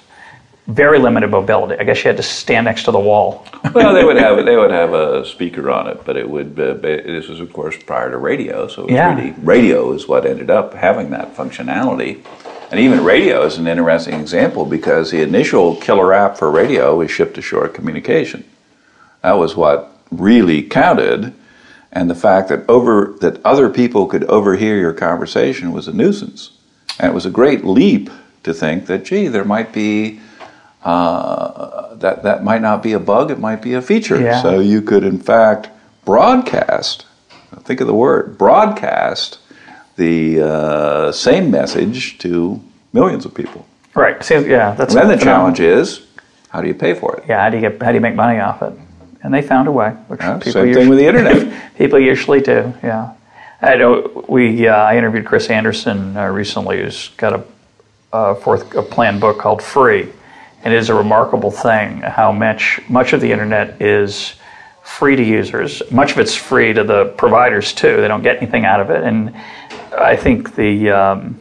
very 0.67 0.99
limited 0.99 1.29
mobility. 1.31 1.75
I 1.79 1.83
guess 1.83 2.03
you 2.03 2.09
had 2.09 2.17
to 2.17 2.23
stand 2.23 2.65
next 2.65 2.83
to 2.83 2.91
the 2.91 2.99
wall. 2.99 3.45
well, 3.73 3.93
they 3.93 4.03
would 4.03 4.17
have 4.17 4.45
they 4.45 4.55
would 4.55 4.71
have 4.71 4.93
a 4.93 5.25
speaker 5.25 5.69
on 5.71 5.87
it, 5.87 6.03
but 6.05 6.15
it 6.17 6.29
would. 6.29 6.59
Uh, 6.59 6.73
be, 6.75 6.97
this 6.97 7.27
was, 7.27 7.39
of 7.39 7.51
course, 7.53 7.75
prior 7.81 8.11
to 8.11 8.17
radio, 8.17 8.67
so 8.67 8.83
it 8.83 8.85
was 8.85 8.93
Yeah. 8.93 9.15
really 9.15 9.31
radio 9.41 9.91
is 9.93 10.07
what 10.07 10.25
ended 10.25 10.49
up 10.49 10.73
having 10.73 11.09
that 11.11 11.35
functionality. 11.35 12.23
And 12.71 12.79
even 12.79 13.03
radio 13.03 13.43
is 13.45 13.57
an 13.57 13.65
interesting 13.65 14.19
example 14.19 14.63
because 14.63 15.09
the 15.09 15.23
initial 15.23 15.75
killer 15.77 16.13
app 16.13 16.37
for 16.37 16.51
radio 16.51 16.95
was 16.97 17.09
ship-to-shore 17.09 17.67
communication. 17.69 18.43
That 19.23 19.39
was 19.39 19.55
what 19.55 19.91
really 20.11 20.61
counted, 20.61 21.33
and 21.91 22.09
the 22.09 22.15
fact 22.15 22.49
that 22.49 22.67
over 22.69 23.15
that 23.21 23.43
other 23.45 23.69
people 23.69 24.05
could 24.05 24.23
overhear 24.25 24.77
your 24.77 24.93
conversation 24.93 25.71
was 25.71 25.87
a 25.87 25.93
nuisance. 25.93 26.51
And 26.99 27.11
it 27.11 27.13
was 27.13 27.25
a 27.25 27.31
great 27.31 27.63
leap 27.63 28.09
to 28.43 28.53
think 28.53 28.87
that, 28.87 29.05
gee, 29.05 29.27
there 29.27 29.45
might 29.45 29.71
be 29.71 30.19
uh, 30.83 31.95
that 31.95 32.23
that 32.23 32.43
might 32.43 32.61
not 32.61 32.81
be 32.81 32.93
a 32.93 32.99
bug; 32.99 33.31
it 33.31 33.39
might 33.39 33.61
be 33.61 33.73
a 33.73 33.81
feature. 33.81 34.19
Yeah. 34.19 34.41
So 34.41 34.59
you 34.59 34.81
could, 34.81 35.03
in 35.03 35.19
fact, 35.19 35.69
broadcast. 36.05 37.05
Think 37.63 37.81
of 37.81 37.87
the 37.87 37.95
word 37.95 38.37
broadcast 38.37 39.39
the 39.95 40.41
uh, 40.41 41.11
same 41.11 41.51
message 41.51 42.17
to 42.19 42.61
millions 42.93 43.25
of 43.25 43.33
people. 43.33 43.67
Right. 43.93 44.23
See, 44.23 44.35
yeah, 44.47 44.73
that's 44.73 44.95
And 44.95 45.09
then 45.09 45.17
the 45.17 45.23
challenge 45.23 45.59
is, 45.59 46.05
how 46.49 46.61
do 46.61 46.67
you 46.67 46.73
pay 46.73 46.93
for 46.93 47.17
it? 47.17 47.25
Yeah, 47.27 47.43
how 47.43 47.49
do 47.49 47.57
you 47.57 47.61
get 47.61 47.81
how 47.81 47.89
do 47.89 47.95
you 47.95 48.01
make 48.01 48.15
money 48.15 48.39
off 48.39 48.61
it? 48.61 48.73
And 49.21 49.33
they 49.33 49.41
found 49.41 49.67
a 49.67 49.71
way, 49.71 49.89
which 50.07 50.19
people 50.19 50.51
same 50.51 50.73
thing 50.73 50.89
with 50.89 50.97
the 50.97 51.07
internet. 51.07 51.73
people 51.77 51.99
usually 51.99 52.39
do. 52.39 52.73
Yeah, 52.81 53.13
I 53.61 53.75
know. 53.75 54.25
We 54.29 54.67
uh, 54.67 54.75
I 54.75 54.97
interviewed 54.97 55.25
Chris 55.25 55.49
Anderson 55.49 56.15
uh, 56.15 56.27
recently, 56.27 56.81
who's 56.81 57.09
got 57.17 57.33
a, 57.33 57.43
a 58.13 58.35
fourth 58.35 58.73
a 58.75 58.81
planned 58.81 59.19
book 59.19 59.37
called 59.37 59.61
Free, 59.61 60.09
and 60.63 60.73
it 60.73 60.77
is 60.77 60.89
a 60.89 60.95
remarkable 60.95 61.51
thing 61.51 62.01
how 62.01 62.31
much 62.31 62.79
much 62.89 63.11
of 63.11 63.19
the 63.19 63.31
internet 63.31 63.81
is 63.81 64.35
free 64.83 65.15
to 65.15 65.23
users. 65.23 65.81
Much 65.91 66.13
of 66.13 66.19
it's 66.19 66.35
free 66.35 66.73
to 66.73 66.83
the 66.83 67.05
providers 67.17 67.73
too. 67.73 68.01
They 68.01 68.07
don't 68.07 68.23
get 68.23 68.37
anything 68.37 68.65
out 68.65 68.79
of 68.79 68.89
it, 68.89 69.03
and 69.03 69.35
I 69.91 70.15
think 70.15 70.55
the 70.55 70.89
um, 70.89 71.39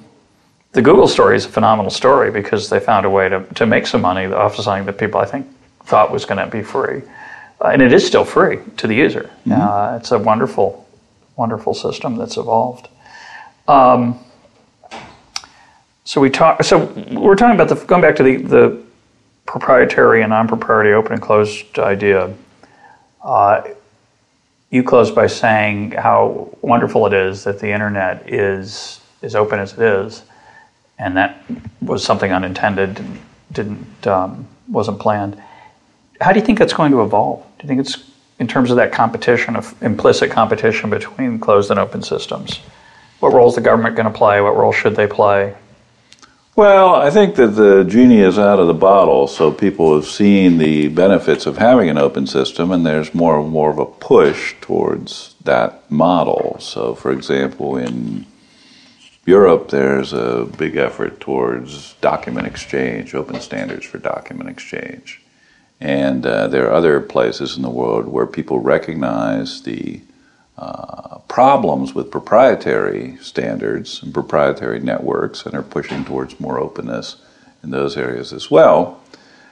the 0.73 0.83
Google 0.83 1.09
story 1.09 1.37
is 1.37 1.47
a 1.47 1.49
phenomenal 1.49 1.91
story 1.91 2.31
because 2.31 2.69
they 2.69 2.79
found 2.79 3.07
a 3.07 3.11
way 3.11 3.29
to, 3.29 3.45
to 3.55 3.67
make 3.67 3.87
some 3.87 4.03
money 4.03 4.27
off 4.27 4.59
of 4.59 4.65
something 4.65 4.87
that 4.87 4.99
people 4.99 5.21
I 5.21 5.25
think 5.25 5.47
thought 5.85 6.13
was 6.13 6.25
going 6.25 6.45
to 6.45 6.51
be 6.51 6.63
free, 6.63 7.03
uh, 7.61 7.69
and 7.69 7.83
it 7.83 7.93
is 7.93 8.07
still 8.07 8.25
free 8.25 8.59
to 8.77 8.87
the 8.87 8.95
user. 8.95 9.31
Uh, 9.93 9.97
it's 9.97 10.13
a 10.13 10.19
wonderful, 10.19 10.87
wonderful 11.37 11.75
system 11.75 12.17
that's 12.17 12.37
evolved. 12.37 12.89
Um, 13.67 14.19
so 16.05 16.21
we 16.21 16.31
talk. 16.31 16.63
So 16.65 16.87
we're 17.13 17.37
talking 17.37 17.55
about 17.55 17.69
the 17.69 17.85
going 17.87 18.01
back 18.03 18.17
to 18.17 18.23
the 18.23 18.37
the 18.37 18.83
proprietary 19.45 20.23
and 20.23 20.31
non-proprietary 20.31 20.95
open 20.95 21.13
and 21.13 21.23
closed 21.23 21.79
idea. 21.79 22.33
Uh, 23.23 23.63
you 24.71 24.83
closed 24.83 25.15
by 25.15 25.27
saying 25.27 25.93
how 25.93 26.51
wonderful 26.63 27.07
it 27.07 27.13
is 27.13 27.45
that 27.45 27.59
the 27.59 27.71
internet 27.71 28.31
is 28.31 29.01
as 29.23 29.35
open 29.35 29.59
as 29.59 29.73
it 29.73 29.81
is, 29.81 30.23
and 30.99 31.17
that 31.17 31.43
was 31.81 32.05
something 32.05 32.33
unintended. 32.33 33.05
Didn't 33.53 34.07
um, 34.07 34.47
wasn't 34.69 35.01
planned. 35.01 35.43
How 36.21 36.33
do 36.33 36.41
you 36.41 36.45
think 36.45 36.59
that's 36.59 36.73
going 36.73 36.93
to 36.93 37.03
evolve? 37.03 37.43
Do 37.59 37.65
you 37.65 37.69
think 37.69 37.81
it's 37.81 38.05
in 38.39 38.49
terms 38.49 38.71
of 38.71 38.77
that 38.77 38.93
competition 38.93 39.57
of 39.57 39.81
implicit 39.83 40.31
competition 40.31 40.91
between 40.91 41.39
closed 41.39 41.71
and 41.71 41.79
open 41.79 42.03
systems? 42.03 42.61
What 43.21 43.33
role 43.33 43.49
is 43.49 43.57
the 43.57 43.61
government 43.61 43.97
going 43.97 44.11
to 44.11 44.17
play? 44.17 44.41
What 44.41 44.57
role 44.57 44.73
should 44.73 44.97
they 44.97 45.07
play? 45.07 45.55
Well, 46.55 46.97
I 46.97 47.11
think 47.11 47.37
that 47.37 47.49
the 47.49 47.85
genie 47.85 48.19
is 48.19 48.37
out 48.37 48.59
of 48.59 48.67
the 48.67 48.75
bottle, 48.75 49.29
so 49.29 49.53
people 49.53 49.95
have 49.95 50.07
seen 50.07 50.59
the 50.59 50.89
benefits 50.89 51.47
of 51.47 51.59
having 51.59 51.89
an 51.89 51.99
open 51.99 52.27
system, 52.27 52.73
and 52.73 52.85
there's 52.85 53.15
more 53.15 53.39
and 53.39 53.49
more 53.49 53.71
of 53.71 53.79
a 53.79 53.87
push 53.87 54.57
towards 54.61 55.37
that 55.45 55.89
model. 55.89 56.57
So, 56.59 56.97
for 56.97 57.13
example, 57.13 57.77
in 57.77 58.27
Europe, 59.25 59.69
there's 59.69 60.13
a 60.13 60.49
big 60.59 60.77
effort 60.77 61.21
towards 61.21 61.95
document 62.01 62.49
exchange, 62.49 63.15
open 63.15 63.41
standards 63.41 63.87
for 63.87 63.99
document 63.99 64.51
exchange. 64.51 65.23
And 65.81 66.27
uh, 66.27 66.49
there 66.49 66.69
are 66.69 66.73
other 66.73 67.01
places 67.01 67.57
in 67.57 67.63
the 67.63 67.71
world 67.71 68.09
where 68.09 68.27
people 68.27 68.59
recognize 68.59 69.63
the 69.63 70.01
uh, 70.57 71.19
problems 71.29 71.95
with 71.95 72.11
proprietary 72.11 73.17
standards 73.21 74.03
and 74.03 74.13
proprietary 74.13 74.81
networks 74.81 75.47
and 75.47 75.55
are 75.55 75.63
pushing 75.63 76.05
towards 76.05 76.41
more 76.41 76.59
openness 76.59 77.17
in 77.63 77.71
those 77.71 77.97
areas 77.97 78.33
as 78.33 78.51
well. 78.51 79.01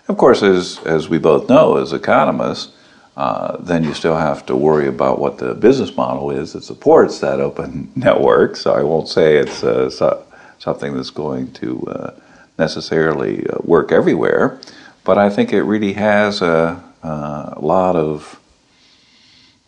Of 0.09 0.17
course, 0.17 0.43
as, 0.43 0.79
as 0.85 1.09
we 1.09 1.19
both 1.19 1.49
know 1.49 1.77
as 1.77 1.93
economists, 1.93 2.73
uh, 3.17 3.57
then 3.59 3.83
you 3.83 3.95
still 3.95 4.17
have 4.17 4.45
to 4.47 4.57
worry 4.57 4.87
about 4.87 5.19
what 5.19 5.39
the 5.39 5.55
business 5.55 5.97
model 5.97 6.31
is 6.31 6.53
that 6.53 6.65
supports 6.65 7.21
that 7.21 7.41
open 7.41 7.91
network. 7.97 8.57
So 8.57 8.75
I 8.75 8.83
won't 8.83 9.09
say 9.09 9.37
it's 9.37 9.65
uh, 9.65 9.89
so, 9.91 10.25
something 10.59 10.95
that's 10.95 11.11
going 11.11 11.53
to 11.55 11.83
uh, 11.87 12.21
necessarily 12.59 13.47
uh, 13.47 13.59
work 13.63 13.93
everywhere, 13.93 14.61
but 15.07 15.19
I 15.19 15.31
think 15.31 15.53
it 15.53 15.63
really 15.63 15.93
has 15.93 16.43
a, 16.43 16.83
a 17.03 17.61
lot 17.61 17.95
of 17.95 18.41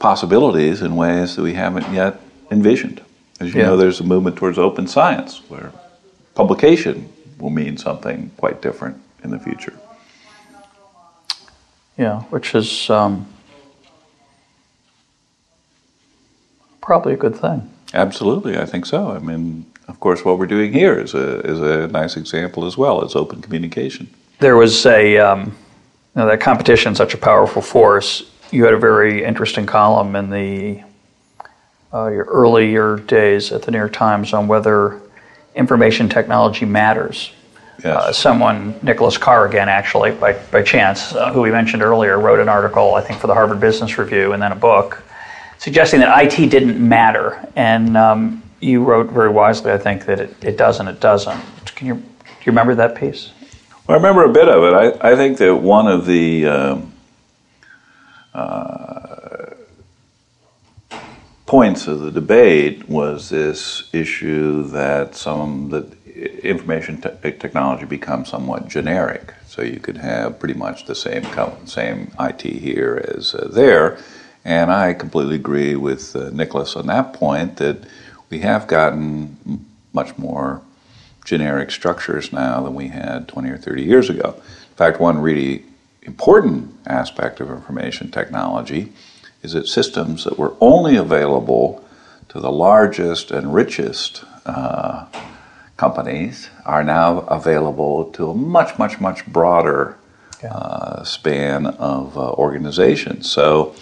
possibilities 0.00 0.82
in 0.82 0.96
ways 0.96 1.36
that 1.36 1.42
we 1.42 1.54
haven't 1.54 1.90
yet 1.94 2.20
envisioned. 2.50 3.00
As 3.40 3.54
you 3.54 3.60
yeah. 3.60 3.66
know, 3.66 3.76
there's 3.76 4.00
a 4.00 4.04
movement 4.04 4.36
towards 4.36 4.58
open 4.58 4.88
science 4.88 5.40
where 5.48 5.72
publication 6.34 7.08
will 7.38 7.50
mean 7.50 7.76
something 7.76 8.32
quite 8.36 8.60
different 8.60 9.00
in 9.22 9.30
the 9.30 9.38
future. 9.38 9.74
Yeah, 11.96 12.22
which 12.30 12.54
is 12.56 12.90
um, 12.90 13.26
probably 16.80 17.12
a 17.14 17.16
good 17.16 17.36
thing. 17.36 17.70
Absolutely, 17.94 18.58
I 18.58 18.66
think 18.66 18.86
so. 18.86 19.12
I 19.12 19.20
mean, 19.20 19.66
of 19.86 20.00
course, 20.00 20.24
what 20.24 20.38
we're 20.38 20.46
doing 20.46 20.72
here 20.72 20.98
is 20.98 21.14
a 21.14 21.40
is 21.40 21.60
a 21.60 21.86
nice 21.88 22.16
example 22.16 22.66
as 22.66 22.76
well. 22.76 23.02
It's 23.02 23.16
open 23.16 23.40
communication. 23.40 24.08
There 24.38 24.56
was 24.56 24.86
a 24.86 25.18
um, 25.18 25.46
you 25.46 25.52
know, 26.14 26.26
that 26.26 26.40
competition, 26.40 26.94
such 26.94 27.14
a 27.14 27.18
powerful 27.18 27.62
force. 27.62 28.30
You 28.50 28.64
had 28.64 28.74
a 28.74 28.78
very 28.78 29.24
interesting 29.24 29.66
column 29.66 30.16
in 30.16 30.30
the 30.30 30.82
uh, 31.92 32.08
your 32.08 32.24
earlier 32.24 32.96
days 32.96 33.50
at 33.50 33.62
the 33.62 33.70
New 33.70 33.78
York 33.78 33.92
Times 33.92 34.32
on 34.32 34.46
whether 34.46 35.00
information 35.54 36.08
technology 36.08 36.66
matters. 36.66 37.32
Yes. 37.78 37.86
Uh, 37.86 38.12
someone, 38.12 38.78
Nicholas 38.82 39.16
Carr, 39.16 39.46
again, 39.46 39.68
actually, 39.68 40.10
by, 40.10 40.32
by 40.50 40.62
chance, 40.62 41.14
uh, 41.14 41.32
who 41.32 41.40
we 41.40 41.50
mentioned 41.50 41.82
earlier, 41.82 42.18
wrote 42.18 42.40
an 42.40 42.48
article, 42.48 42.94
I 42.94 43.00
think, 43.00 43.20
for 43.20 43.28
the 43.28 43.34
Harvard 43.34 43.60
Business 43.60 43.98
Review 43.98 44.32
and 44.32 44.42
then 44.42 44.52
a 44.52 44.56
book 44.56 45.02
suggesting 45.58 46.00
that 46.00 46.24
IT 46.24 46.50
didn't 46.50 46.86
matter. 46.86 47.44
And 47.56 47.96
um, 47.96 48.42
you 48.60 48.82
wrote 48.82 49.10
very 49.10 49.28
wisely, 49.28 49.72
I 49.72 49.78
think, 49.78 50.06
that 50.06 50.20
it, 50.20 50.44
it 50.44 50.56
doesn't, 50.56 50.88
it 50.88 51.00
doesn't. 51.00 51.40
Can 51.76 51.86
you, 51.86 51.94
do 51.94 52.00
you 52.00 52.46
remember 52.46 52.74
that 52.74 52.96
piece? 52.96 53.30
I 53.88 53.94
remember 53.94 54.24
a 54.24 54.32
bit 54.32 54.48
of 54.48 54.64
it. 54.64 55.00
I, 55.02 55.12
I 55.12 55.16
think 55.16 55.38
that 55.38 55.56
one 55.56 55.88
of 55.88 56.04
the 56.04 56.46
um, 56.46 56.92
uh, 58.34 59.54
points 61.46 61.86
of 61.86 62.00
the 62.00 62.10
debate 62.10 62.86
was 62.88 63.30
this 63.30 63.88
issue 63.94 64.64
that 64.68 65.14
some 65.14 65.70
that 65.70 65.94
information 66.42 67.00
te- 67.00 67.32
technology 67.32 67.86
becomes 67.86 68.28
somewhat 68.28 68.68
generic. 68.68 69.32
So 69.46 69.62
you 69.62 69.80
could 69.80 69.96
have 69.96 70.38
pretty 70.38 70.54
much 70.54 70.84
the 70.84 70.94
same 70.94 71.24
same 71.64 72.12
IT 72.20 72.42
here 72.42 73.02
as 73.16 73.34
uh, 73.34 73.48
there 73.50 73.98
and 74.44 74.70
I 74.70 74.94
completely 74.94 75.36
agree 75.36 75.76
with 75.76 76.14
uh, 76.14 76.30
Nicholas 76.30 76.76
on 76.76 76.86
that 76.86 77.12
point 77.12 77.56
that 77.56 77.84
we 78.30 78.40
have 78.40 78.66
gotten 78.66 79.66
much 79.92 80.16
more 80.18 80.62
generic 81.28 81.70
structures 81.70 82.32
now 82.32 82.62
than 82.62 82.74
we 82.74 82.88
had 82.88 83.28
20 83.28 83.50
or 83.50 83.58
30 83.58 83.82
years 83.82 84.08
ago. 84.08 84.34
In 84.36 84.76
fact, 84.76 84.98
one 84.98 85.18
really 85.18 85.64
important 86.02 86.74
aspect 86.86 87.40
of 87.40 87.50
information 87.50 88.10
technology 88.10 88.92
is 89.42 89.52
that 89.52 89.68
systems 89.68 90.24
that 90.24 90.38
were 90.38 90.54
only 90.60 90.96
available 90.96 91.84
to 92.30 92.40
the 92.40 92.50
largest 92.50 93.30
and 93.30 93.52
richest 93.52 94.24
uh, 94.46 95.06
companies 95.76 96.48
are 96.64 96.82
now 96.82 97.18
available 97.20 98.06
to 98.12 98.30
a 98.30 98.34
much, 98.34 98.78
much, 98.78 98.98
much 98.98 99.26
broader 99.26 99.98
uh, 100.42 101.04
span 101.04 101.66
of 101.66 102.16
uh, 102.16 102.32
organizations. 102.32 103.30
So 103.30 103.74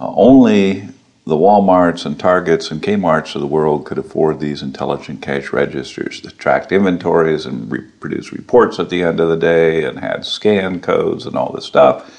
uh, 0.00 0.12
only 0.14 0.88
the 1.24 1.36
Walmarts 1.36 2.04
and 2.04 2.18
Targets 2.18 2.70
and 2.70 2.82
Kmarts 2.82 3.36
of 3.36 3.40
the 3.40 3.46
world 3.46 3.84
could 3.84 3.98
afford 3.98 4.40
these 4.40 4.60
intelligent 4.60 5.22
cash 5.22 5.52
registers 5.52 6.20
that 6.22 6.38
tracked 6.38 6.72
inventories 6.72 7.46
and 7.46 7.70
re- 7.70 7.82
produced 8.00 8.32
reports 8.32 8.80
at 8.80 8.90
the 8.90 9.04
end 9.04 9.20
of 9.20 9.28
the 9.28 9.36
day 9.36 9.84
and 9.84 10.00
had 10.00 10.24
scan 10.24 10.80
codes 10.80 11.24
and 11.24 11.36
all 11.36 11.52
this 11.52 11.64
stuff. 11.64 12.18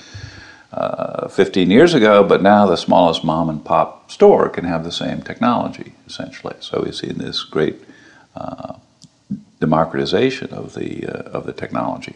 Uh, 0.72 1.28
15 1.28 1.70
years 1.70 1.94
ago, 1.94 2.24
but 2.24 2.42
now 2.42 2.66
the 2.66 2.78
smallest 2.78 3.24
mom 3.24 3.48
and 3.48 3.64
pop 3.64 4.10
store 4.10 4.50
can 4.50 4.64
have 4.64 4.84
the 4.84 4.92
same 4.92 5.22
technology, 5.22 5.94
essentially. 6.08 6.56
So 6.62 6.82
we've 6.84 6.96
seen 6.96 7.20
this 7.20 7.44
great 7.44 7.76
uh, 8.36 8.76
democratization 9.60 10.52
of 10.52 10.74
the, 10.74 11.06
uh, 11.06 11.30
of 11.30 11.46
the 11.46 11.54
technology. 11.54 12.16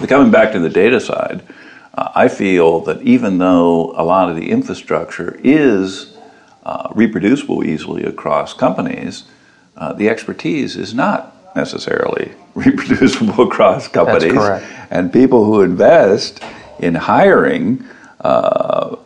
But 0.00 0.08
coming 0.08 0.30
back 0.30 0.52
to 0.52 0.58
the 0.58 0.68
data 0.68 1.00
side, 1.00 1.42
I 1.94 2.28
feel 2.28 2.80
that 2.80 3.02
even 3.02 3.38
though 3.38 3.92
a 3.96 4.04
lot 4.04 4.30
of 4.30 4.36
the 4.36 4.50
infrastructure 4.50 5.38
is 5.42 6.16
uh, 6.64 6.90
reproducible 6.94 7.64
easily 7.64 8.04
across 8.04 8.54
companies, 8.54 9.24
uh, 9.76 9.92
the 9.92 10.08
expertise 10.08 10.76
is 10.76 10.94
not 10.94 11.36
necessarily 11.54 12.32
reproducible 12.54 13.44
across 13.44 13.88
companies. 13.88 14.32
And 14.90 15.12
people 15.12 15.44
who 15.44 15.62
invest 15.62 16.42
in 16.78 16.94
hiring 16.94 17.84
uh, 18.20 18.96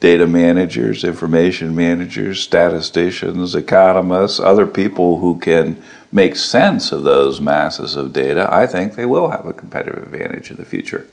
data 0.00 0.26
managers, 0.26 1.04
information 1.04 1.74
managers, 1.74 2.40
statisticians, 2.40 3.54
economists, 3.54 4.38
other 4.40 4.66
people 4.66 5.20
who 5.20 5.38
can 5.38 5.82
make 6.12 6.36
sense 6.36 6.92
of 6.92 7.02
those 7.02 7.40
masses 7.40 7.96
of 7.96 8.12
data, 8.12 8.48
I 8.52 8.66
think 8.66 8.94
they 8.94 9.06
will 9.06 9.30
have 9.30 9.46
a 9.46 9.52
competitive 9.52 10.02
advantage 10.02 10.50
in 10.50 10.56
the 10.56 10.64
future. 10.64 11.06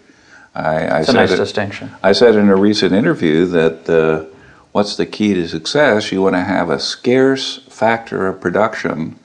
I, 0.56 0.86
I 0.86 1.00
it's 1.00 1.10
a 1.10 1.14
nice 1.14 1.32
it, 1.32 1.38
distinction. 1.38 1.92
I 2.04 2.12
said 2.12 2.36
in 2.36 2.50
a 2.50 2.56
recent 2.56 2.94
interview 2.94 3.46
that 3.48 3.90
uh, 3.90 4.26
what's 4.72 4.96
the 4.96 5.06
key 5.06 5.34
to 5.34 5.48
success? 5.48 6.12
You 6.12 6.22
want 6.22 6.36
to 6.36 6.44
have 6.44 6.70
a 6.70 6.80
scarce 6.80 7.58
factor 7.70 8.28
of 8.28 8.40
production 8.40 9.18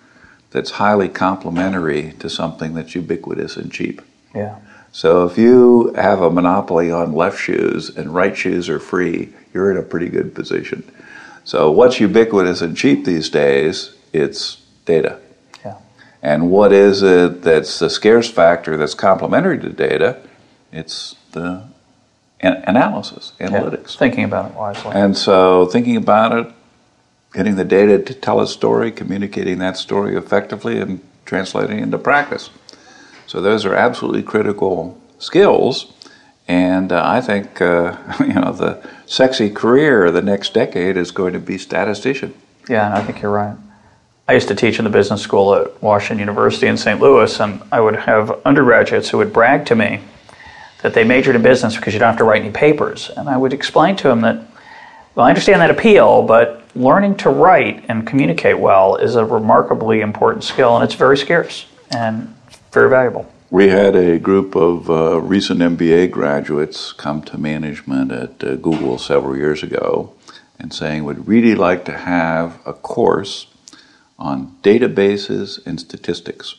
that's 0.50 0.72
highly 0.72 1.08
complementary 1.08 2.14
to 2.20 2.30
something 2.30 2.74
that's 2.74 2.94
ubiquitous 2.94 3.56
and 3.56 3.70
cheap. 3.70 4.00
Yeah. 4.34 4.56
So 4.92 5.26
if 5.26 5.36
you 5.36 5.92
have 5.94 6.22
a 6.22 6.30
monopoly 6.30 6.90
on 6.90 7.12
left 7.12 7.38
shoes 7.38 7.94
and 7.94 8.14
right 8.14 8.36
shoes 8.36 8.68
are 8.70 8.80
free, 8.80 9.34
you're 9.52 9.70
in 9.70 9.76
a 9.76 9.82
pretty 9.82 10.08
good 10.08 10.34
position. 10.34 10.90
So 11.44 11.70
what's 11.70 12.00
ubiquitous 12.00 12.62
and 12.62 12.76
cheap 12.76 13.04
these 13.04 13.28
days? 13.28 13.94
It's 14.12 14.62
data. 14.86 15.20
Yeah. 15.64 15.76
And 16.22 16.50
what 16.50 16.72
is 16.72 17.02
it 17.02 17.42
that's 17.42 17.78
the 17.78 17.90
scarce 17.90 18.30
factor 18.30 18.76
that's 18.78 18.94
complementary 18.94 19.58
to 19.58 19.68
data? 19.68 20.22
It's 20.72 21.16
the 21.32 21.64
analysis, 22.40 23.32
analytics. 23.40 23.94
Yeah, 23.94 23.98
thinking 23.98 24.24
about 24.24 24.50
it 24.50 24.56
wisely. 24.56 24.92
And 24.92 25.16
so, 25.16 25.66
thinking 25.66 25.96
about 25.96 26.32
it, 26.32 26.52
getting 27.32 27.56
the 27.56 27.64
data 27.64 27.98
to 27.98 28.14
tell 28.14 28.40
a 28.40 28.46
story, 28.46 28.90
communicating 28.92 29.58
that 29.58 29.76
story 29.76 30.16
effectively, 30.16 30.80
and 30.80 31.00
translating 31.24 31.80
into 31.80 31.98
practice. 31.98 32.50
So, 33.26 33.40
those 33.40 33.64
are 33.64 33.74
absolutely 33.74 34.22
critical 34.22 35.00
skills. 35.18 35.92
And 36.46 36.92
uh, 36.92 37.02
I 37.04 37.20
think 37.20 37.60
uh, 37.60 37.96
you 38.20 38.34
know 38.34 38.52
the 38.52 38.82
sexy 39.06 39.50
career 39.50 40.06
of 40.06 40.14
the 40.14 40.22
next 40.22 40.54
decade 40.54 40.96
is 40.96 41.10
going 41.10 41.34
to 41.34 41.38
be 41.38 41.58
statistician. 41.58 42.34
Yeah, 42.68 42.94
I 42.94 43.02
think 43.02 43.22
you're 43.22 43.32
right. 43.32 43.56
I 44.26 44.34
used 44.34 44.48
to 44.48 44.54
teach 44.54 44.78
in 44.78 44.84
the 44.84 44.90
business 44.90 45.22
school 45.22 45.54
at 45.54 45.82
Washington 45.82 46.18
University 46.18 46.66
in 46.66 46.76
St. 46.76 47.00
Louis, 47.00 47.40
and 47.40 47.62
I 47.72 47.80
would 47.80 47.96
have 47.96 48.30
undergraduates 48.44 49.08
who 49.08 49.16
would 49.18 49.32
brag 49.32 49.64
to 49.66 49.74
me 49.74 50.00
that 50.82 50.94
they 50.94 51.04
majored 51.04 51.36
in 51.36 51.42
business 51.42 51.76
because 51.76 51.92
you 51.92 52.00
don't 52.00 52.08
have 52.08 52.18
to 52.18 52.24
write 52.24 52.42
any 52.42 52.52
papers. 52.52 53.10
And 53.16 53.28
I 53.28 53.36
would 53.36 53.52
explain 53.52 53.96
to 53.96 54.04
them 54.04 54.20
that, 54.22 54.36
well, 55.14 55.26
I 55.26 55.28
understand 55.28 55.60
that 55.60 55.70
appeal, 55.70 56.22
but 56.22 56.64
learning 56.74 57.16
to 57.16 57.30
write 57.30 57.84
and 57.88 58.06
communicate 58.06 58.58
well 58.58 58.96
is 58.96 59.16
a 59.16 59.24
remarkably 59.24 60.00
important 60.00 60.44
skill, 60.44 60.76
and 60.76 60.84
it's 60.84 60.94
very 60.94 61.16
scarce 61.16 61.66
and 61.90 62.34
very 62.72 62.88
valuable. 62.88 63.26
we 63.50 63.68
had 63.68 63.96
a 63.96 64.18
group 64.18 64.54
of 64.54 64.90
uh, 64.90 65.20
recent 65.20 65.60
MBA 65.60 66.10
graduates 66.10 66.92
come 66.92 67.22
to 67.22 67.38
management 67.38 68.12
at 68.12 68.44
uh, 68.44 68.56
Google 68.56 68.98
several 68.98 69.36
years 69.36 69.62
ago 69.62 70.12
and 70.58 70.72
saying 70.72 71.04
would 71.04 71.26
really 71.26 71.54
like 71.54 71.84
to 71.86 71.96
have 71.96 72.58
a 72.66 72.72
course 72.72 73.46
on 74.18 74.56
databases 74.62 75.64
and 75.66 75.80
statistics. 75.80 76.56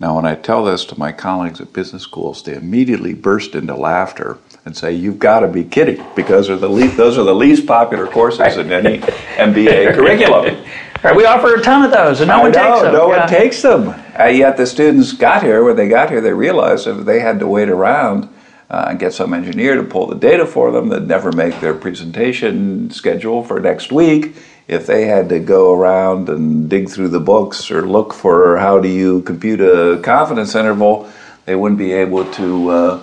Now, 0.00 0.14
when 0.14 0.26
I 0.26 0.36
tell 0.36 0.64
this 0.64 0.84
to 0.86 0.98
my 0.98 1.10
colleagues 1.10 1.60
at 1.60 1.72
business 1.72 2.04
schools, 2.04 2.44
they 2.44 2.54
immediately 2.54 3.14
burst 3.14 3.56
into 3.56 3.74
laughter 3.74 4.38
and 4.64 4.76
say, 4.76 4.92
"You've 4.92 5.18
got 5.18 5.40
to 5.40 5.48
be 5.48 5.64
kidding!" 5.64 6.04
Because 6.14 6.46
the 6.46 6.68
least, 6.68 6.96
those 6.96 7.18
are 7.18 7.24
the 7.24 7.34
least 7.34 7.66
popular 7.66 8.06
courses 8.06 8.56
in 8.58 8.70
any 8.70 8.98
MBA 8.98 9.94
curriculum. 9.96 10.56
Right, 11.02 11.16
we 11.16 11.24
offer 11.24 11.54
a 11.56 11.60
ton 11.62 11.84
of 11.84 11.90
those, 11.90 12.20
and 12.20 12.28
no 12.28 12.34
I 12.36 12.42
one 12.42 12.52
know, 12.52 12.62
takes 12.62 12.82
them. 12.82 12.92
No 12.92 13.10
Yeah. 13.10 13.18
one 13.18 13.28
takes 13.28 13.62
them. 13.62 13.94
Uh, 14.18 14.24
yet 14.26 14.56
the 14.56 14.66
students 14.66 15.12
got 15.12 15.42
here. 15.42 15.64
When 15.64 15.74
they 15.74 15.88
got 15.88 16.10
here, 16.10 16.20
they 16.20 16.32
realized 16.32 16.86
if 16.86 17.04
they 17.04 17.18
had 17.18 17.40
to 17.40 17.48
wait 17.48 17.68
around 17.68 18.28
uh, 18.70 18.86
and 18.90 19.00
get 19.00 19.12
some 19.12 19.34
engineer 19.34 19.74
to 19.74 19.82
pull 19.82 20.06
the 20.06 20.14
data 20.16 20.46
for 20.46 20.70
them, 20.70 20.90
they'd 20.90 21.08
never 21.08 21.32
make 21.32 21.60
their 21.60 21.74
presentation 21.74 22.88
schedule 22.90 23.42
for 23.42 23.58
next 23.58 23.90
week. 23.90 24.36
If 24.68 24.86
they 24.86 25.06
had 25.06 25.30
to 25.30 25.40
go 25.40 25.72
around 25.74 26.28
and 26.28 26.68
dig 26.68 26.90
through 26.90 27.08
the 27.08 27.20
books 27.20 27.70
or 27.70 27.88
look 27.88 28.12
for 28.12 28.58
how 28.58 28.78
do 28.78 28.88
you 28.88 29.22
compute 29.22 29.60
a 29.60 29.98
confidence 30.02 30.54
interval, 30.54 31.10
they 31.46 31.56
wouldn't 31.56 31.78
be 31.78 31.92
able 31.92 32.30
to 32.32 32.70
uh, 32.70 33.02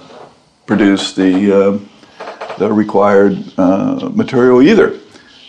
produce 0.67 1.13
the 1.13 1.51
uh, 1.51 1.79
the 2.57 2.71
required 2.71 3.43
uh, 3.57 4.09
material 4.13 4.61
either. 4.61 4.99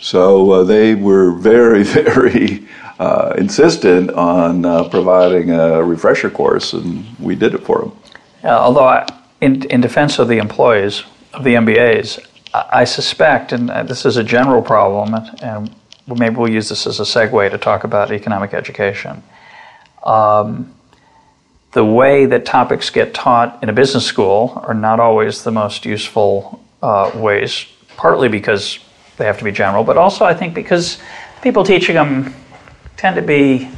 So 0.01 0.51
uh, 0.51 0.63
they 0.63 0.95
were 0.95 1.33
very, 1.33 1.83
very 1.83 2.67
uh, 2.99 3.33
insistent 3.37 4.11
on 4.11 4.65
uh, 4.65 4.89
providing 4.89 5.51
a 5.51 5.83
refresher 5.83 6.29
course, 6.29 6.73
and 6.73 7.05
we 7.19 7.35
did 7.35 7.53
it 7.53 7.63
for 7.63 7.79
them. 7.79 7.91
Although, 8.43 8.85
I, 8.85 9.07
in, 9.41 9.63
in 9.65 9.81
defense 9.81 10.19
of 10.19 10.27
the 10.27 10.37
employees 10.37 11.03
of 11.33 11.43
the 11.43 11.55
MBAs, 11.55 12.19
I, 12.53 12.81
I 12.81 12.83
suspect, 12.85 13.51
and 13.51 13.69
this 13.87 14.05
is 14.05 14.17
a 14.17 14.23
general 14.23 14.61
problem, 14.61 15.13
and, 15.13 15.43
and 15.43 15.75
maybe 16.07 16.35
we'll 16.35 16.49
use 16.49 16.69
this 16.69 16.87
as 16.87 16.99
a 16.99 17.03
segue 17.03 17.51
to 17.51 17.57
talk 17.57 17.83
about 17.83 18.11
economic 18.11 18.53
education. 18.53 19.21
Um, 20.03 20.73
the 21.73 21.83
way 21.83 22.25
that 22.25 22.45
topics 22.45 22.89
get 22.89 23.13
taught 23.13 23.61
in 23.61 23.69
a 23.69 23.73
business 23.73 24.05
school 24.05 24.61
are 24.65 24.73
not 24.73 24.99
always 24.99 25.43
the 25.43 25.51
most 25.51 25.85
useful 25.85 26.63
uh, 26.81 27.11
ways, 27.13 27.65
partly 27.97 28.29
because 28.29 28.79
they 29.17 29.25
have 29.25 29.37
to 29.37 29.43
be 29.43 29.51
general, 29.51 29.83
but 29.83 29.97
also 29.97 30.25
I 30.25 30.33
think 30.33 30.53
because 30.53 30.99
people 31.41 31.63
teaching 31.63 31.95
them 31.95 32.33
tend 32.95 33.15
to 33.15 33.21
be 33.21 33.69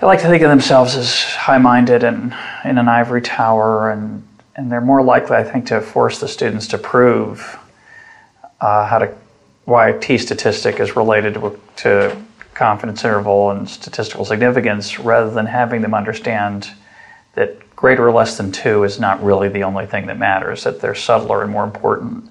they 0.00 0.06
like 0.06 0.20
to 0.20 0.28
think 0.28 0.44
of 0.44 0.48
themselves 0.48 0.94
as 0.94 1.22
high-minded 1.22 2.04
and 2.04 2.32
in 2.64 2.78
an 2.78 2.88
ivory 2.88 3.20
tower, 3.20 3.90
and 3.90 4.22
and 4.54 4.70
they're 4.70 4.80
more 4.80 5.02
likely, 5.02 5.36
I 5.36 5.44
think, 5.44 5.66
to 5.66 5.80
force 5.80 6.20
the 6.20 6.28
students 6.28 6.68
to 6.68 6.78
prove 6.78 7.58
uh, 8.60 8.86
how 8.86 8.98
to 8.98 9.12
why 9.68 9.92
t 9.92 10.16
statistic 10.16 10.80
is 10.80 10.96
related 10.96 11.34
to, 11.34 11.60
to 11.76 12.16
confidence 12.54 13.04
interval 13.04 13.50
and 13.50 13.68
statistical 13.68 14.24
significance, 14.24 14.98
rather 14.98 15.30
than 15.30 15.44
having 15.44 15.82
them 15.82 15.92
understand 15.92 16.70
that 17.34 17.76
greater 17.76 18.08
or 18.08 18.10
less 18.10 18.38
than 18.38 18.50
two 18.50 18.82
is 18.84 18.98
not 18.98 19.22
really 19.22 19.50
the 19.50 19.62
only 19.62 19.84
thing 19.84 20.06
that 20.06 20.18
matters. 20.18 20.64
That 20.64 20.80
there's 20.80 20.98
subtler 20.98 21.42
and 21.42 21.52
more 21.52 21.64
important 21.64 22.30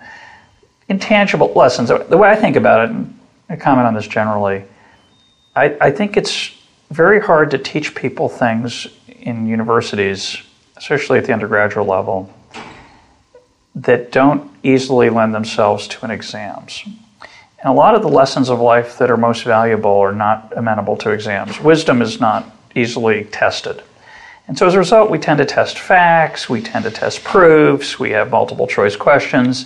intangible 0.89 1.54
lessons. 1.54 1.89
The 1.89 2.17
way 2.17 2.28
I 2.30 2.36
think 2.36 2.56
about 2.56 2.86
it, 2.86 2.95
and 2.95 3.19
I 3.50 3.56
comment 3.56 3.86
on 3.86 3.93
this 3.93 4.08
generally, 4.08 4.63
I, 5.56 5.78
I 5.80 5.91
think 5.91 6.17
it's 6.17 6.56
very 6.89 7.19
hard 7.19 7.52
to 7.52 7.60
teach 7.60 7.93
people 7.93 8.30
things 8.30 8.88
in 9.08 9.45
universities, 9.45 10.41
especially 10.76 11.19
at 11.19 11.26
the 11.26 11.34
undergraduate 11.34 11.86
level, 11.86 12.34
that 13.76 14.12
don't 14.12 14.50
easily 14.63 15.12
lend 15.12 15.36
themselves 15.36 15.88
to 15.89 16.04
an 16.04 16.10
exams. 16.10 16.84
And 17.67 17.75
a 17.75 17.77
lot 17.77 17.95
of 17.95 18.01
the 18.01 18.08
lessons 18.08 18.47
of 18.47 18.62
life 18.62 18.97
that 18.97 19.12
are 19.12 19.17
most 19.17 19.43
valuable 19.43 19.91
are 19.91 20.13
not 20.13 20.53
amenable 20.56 20.95
to 20.95 21.12
exams. 21.12 21.60
Wisdom 21.60 22.01
is 22.01 22.17
not 22.17 22.49
easily 22.75 23.25
tested. 23.25 23.84
And 24.47 24.58
so 24.58 24.67
as 24.67 24.73
a 24.73 24.77
result, 24.77 25.12
we 25.12 25.19
tend 25.19 25.39
to 25.39 25.45
test 25.45 25.77
facts, 25.77 26.47
we 26.47 26.62
tend 26.62 26.86
to 26.86 26.91
test 26.91 27.25
proofs, 27.25 27.99
we 27.99 28.12
have 28.12 28.32
multiple 28.32 28.67
choice 28.67 28.95
questions, 28.95 29.65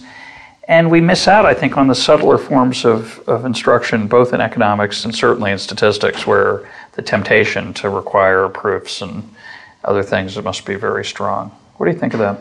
and 0.68 0.90
we 0.90 1.00
miss 1.00 1.28
out, 1.28 1.46
I 1.46 1.54
think, 1.54 1.78
on 1.78 1.88
the 1.88 1.94
subtler 1.94 2.40
forms 2.40 2.86
of, 2.86 3.20
of 3.30 3.46
instruction, 3.46 4.08
both 4.08 4.34
in 4.34 4.42
economics 4.42 5.06
and 5.06 5.14
certainly 5.14 5.52
in 5.52 5.60
statistics, 5.60 6.26
where 6.26 6.68
the 6.94 7.04
temptation 7.04 7.72
to 7.76 7.90
require 7.92 8.50
proofs 8.50 9.04
and 9.04 9.32
other 9.84 10.02
things 10.02 10.36
must 10.42 10.66
be 10.66 10.74
very 10.74 11.06
strong. 11.06 11.52
What 11.78 11.86
do 11.86 11.92
you 11.92 12.00
think 12.00 12.16
of 12.16 12.20
that? 12.22 12.40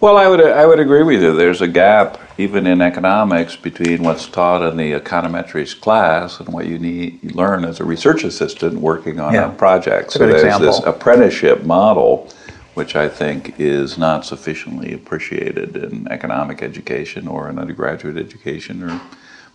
Well, 0.00 0.18
I 0.18 0.28
would 0.28 0.40
I 0.44 0.66
would 0.66 0.78
agree 0.78 1.02
with 1.02 1.22
you. 1.22 1.34
There's 1.34 1.62
a 1.62 1.68
gap 1.68 2.20
even 2.38 2.66
in 2.66 2.82
economics 2.82 3.56
between 3.56 4.02
what's 4.02 4.26
taught 4.26 4.62
in 4.68 4.76
the 4.76 4.92
econometrics 4.92 5.78
class 5.80 6.38
and 6.38 6.48
what 6.50 6.66
you 6.66 6.78
need 6.78 7.18
you 7.22 7.30
learn 7.30 7.64
as 7.64 7.80
a 7.80 7.84
research 7.84 8.22
assistant 8.24 8.74
working 8.74 9.18
on 9.20 9.32
Yeah. 9.32 9.46
a 9.46 9.54
project. 9.54 10.08
That's 10.08 10.16
a 10.16 10.18
so 10.18 10.26
there's 10.26 10.42
example. 10.42 10.66
this 10.66 10.80
apprenticeship 10.80 11.64
model, 11.64 12.28
which 12.74 12.94
I 12.94 13.08
think 13.08 13.54
is 13.58 13.96
not 13.96 14.26
sufficiently 14.26 14.92
appreciated 14.92 15.76
in 15.76 16.06
economic 16.10 16.62
education 16.62 17.26
or 17.26 17.48
in 17.48 17.58
undergraduate 17.58 18.18
education 18.18 18.82
or 18.82 19.00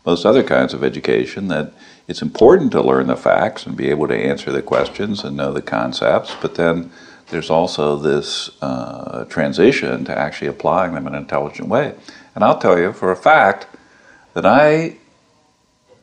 most 0.08 0.26
other 0.26 0.42
kinds 0.42 0.74
of 0.74 0.84
education. 0.84 1.50
That 1.50 1.72
it's 2.08 2.24
important 2.24 2.72
to 2.72 2.82
learn 2.82 3.06
the 3.06 3.16
facts 3.16 3.68
and 3.68 3.78
be 3.78 3.92
able 3.92 4.08
to 4.08 4.16
answer 4.16 4.52
the 4.52 4.64
questions 4.64 5.24
and 5.24 5.38
know 5.38 5.54
the 5.54 5.62
concepts, 5.62 6.36
but 6.42 6.56
then 6.56 6.90
there's 7.32 7.50
also 7.50 7.96
this 7.96 8.52
uh, 8.62 9.26
transition 9.26 10.06
to 10.06 10.18
actually 10.18 10.48
applying 10.48 10.94
them 10.94 11.08
in 11.08 11.16
an 11.16 11.22
intelligent 11.22 11.68
way. 11.70 11.96
And 12.36 12.44
I'll 12.44 12.60
tell 12.60 12.78
you 12.78 12.94
for 12.94 13.12
a 13.12 13.16
fact 13.16 13.68
that 14.34 14.46
I 14.46 14.98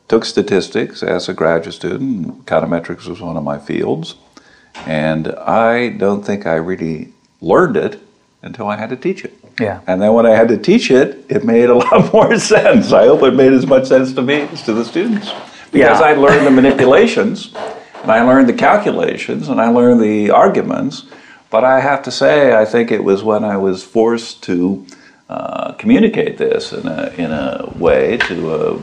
took 0.07 0.25
statistics 0.25 1.01
as 1.03 1.29
a 1.29 1.33
graduate 1.33 1.75
student. 1.75 2.45
Econometrics 2.45 3.07
was 3.07 3.21
one 3.21 3.37
of 3.37 3.43
my 3.43 3.59
fields. 3.59 4.15
And 4.85 5.27
I 5.27 5.89
don't 5.89 6.23
think 6.25 6.45
I 6.45 6.55
really 6.55 7.13
learned 7.41 7.77
it 7.77 7.99
until 8.41 8.67
I 8.67 8.75
had 8.77 8.89
to 8.89 8.95
teach 8.95 9.23
it. 9.23 9.33
Yeah. 9.59 9.81
And 9.87 10.01
then 10.01 10.13
when 10.13 10.25
I 10.25 10.31
had 10.31 10.47
to 10.49 10.57
teach 10.57 10.89
it, 10.89 11.25
it 11.29 11.43
made 11.43 11.69
a 11.69 11.75
lot 11.85 12.11
more 12.13 12.37
sense. 12.39 12.91
I 12.91 13.05
hope 13.05 13.21
it 13.23 13.33
made 13.35 13.53
as 13.53 13.67
much 13.67 13.87
sense 13.87 14.13
to 14.13 14.21
me 14.21 14.41
as 14.41 14.63
to 14.63 14.73
the 14.73 14.85
students. 14.85 15.31
Because 15.71 15.99
Yeah. 15.99 16.07
I 16.07 16.13
learned 16.13 16.45
the 16.47 16.51
manipulations, 16.51 17.53
and 18.01 18.11
I 18.11 18.23
learned 18.23 18.49
the 18.49 18.53
calculations, 18.53 19.49
and 19.49 19.59
I 19.59 19.69
learned 19.69 20.01
the 20.01 20.31
arguments. 20.31 21.05
But 21.49 21.63
I 21.63 21.79
have 21.79 22.03
to 22.03 22.11
say, 22.11 22.55
I 22.55 22.65
think 22.65 22.91
it 22.91 23.03
was 23.03 23.23
when 23.23 23.43
I 23.43 23.57
was 23.57 23.83
forced 23.83 24.43
to 24.43 24.85
uh, 25.29 25.73
communicate 25.73 26.37
this 26.37 26.71
in 26.71 26.87
a, 26.87 27.13
in 27.17 27.31
a 27.31 27.73
way 27.75 28.17
to 28.17 28.51
uh, 28.51 28.81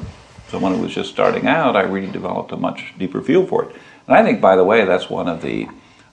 someone 0.48 0.74
who 0.74 0.83
was 0.83 0.94
just 0.94 1.11
starting 1.11 1.46
out, 1.46 1.76
I 1.76 1.83
really 1.83 2.11
developed 2.11 2.52
a 2.52 2.57
much 2.57 2.94
deeper 2.98 3.22
feel 3.22 3.46
for 3.46 3.64
it. 3.64 3.76
And 4.07 4.16
I 4.16 4.22
think, 4.22 4.40
by 4.40 4.57
the 4.57 4.64
way, 4.64 4.85
that's 4.85 5.11
one 5.11 5.29
of 5.29 5.42
the 5.42 5.68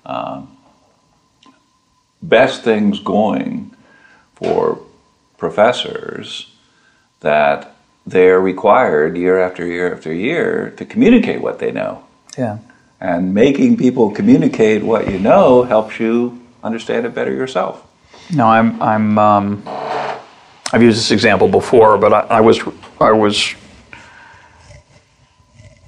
um, 0.05 0.57
best 2.21 2.63
things 2.63 2.99
going 2.99 3.75
for 4.35 4.79
professors 5.37 6.51
that 7.19 7.75
they're 8.05 8.39
required 8.39 9.15
year 9.17 9.39
after 9.39 9.65
year 9.65 9.93
after 9.93 10.13
year 10.13 10.71
to 10.77 10.85
communicate 10.85 11.41
what 11.41 11.59
they 11.59 11.71
know. 11.71 12.03
Yeah. 12.37 12.57
And 13.03 13.33
making 13.33 13.75
people 13.75 14.11
communicate 14.11 14.81
what 14.81 15.11
you 15.11 15.19
know 15.19 15.63
helps 15.63 15.99
you 15.99 16.41
understand 16.63 17.05
it 17.05 17.13
better 17.13 17.33
yourself. 17.33 17.85
No, 18.33 18.47
I'm. 18.47 18.81
I'm. 18.81 19.19
Um, 19.19 19.63
I've 20.71 20.81
used 20.81 20.97
this 20.97 21.11
example 21.11 21.49
before, 21.49 21.97
but 21.97 22.13
I, 22.13 22.37
I 22.37 22.39
was. 22.39 22.61
I 23.01 23.11
was. 23.11 23.55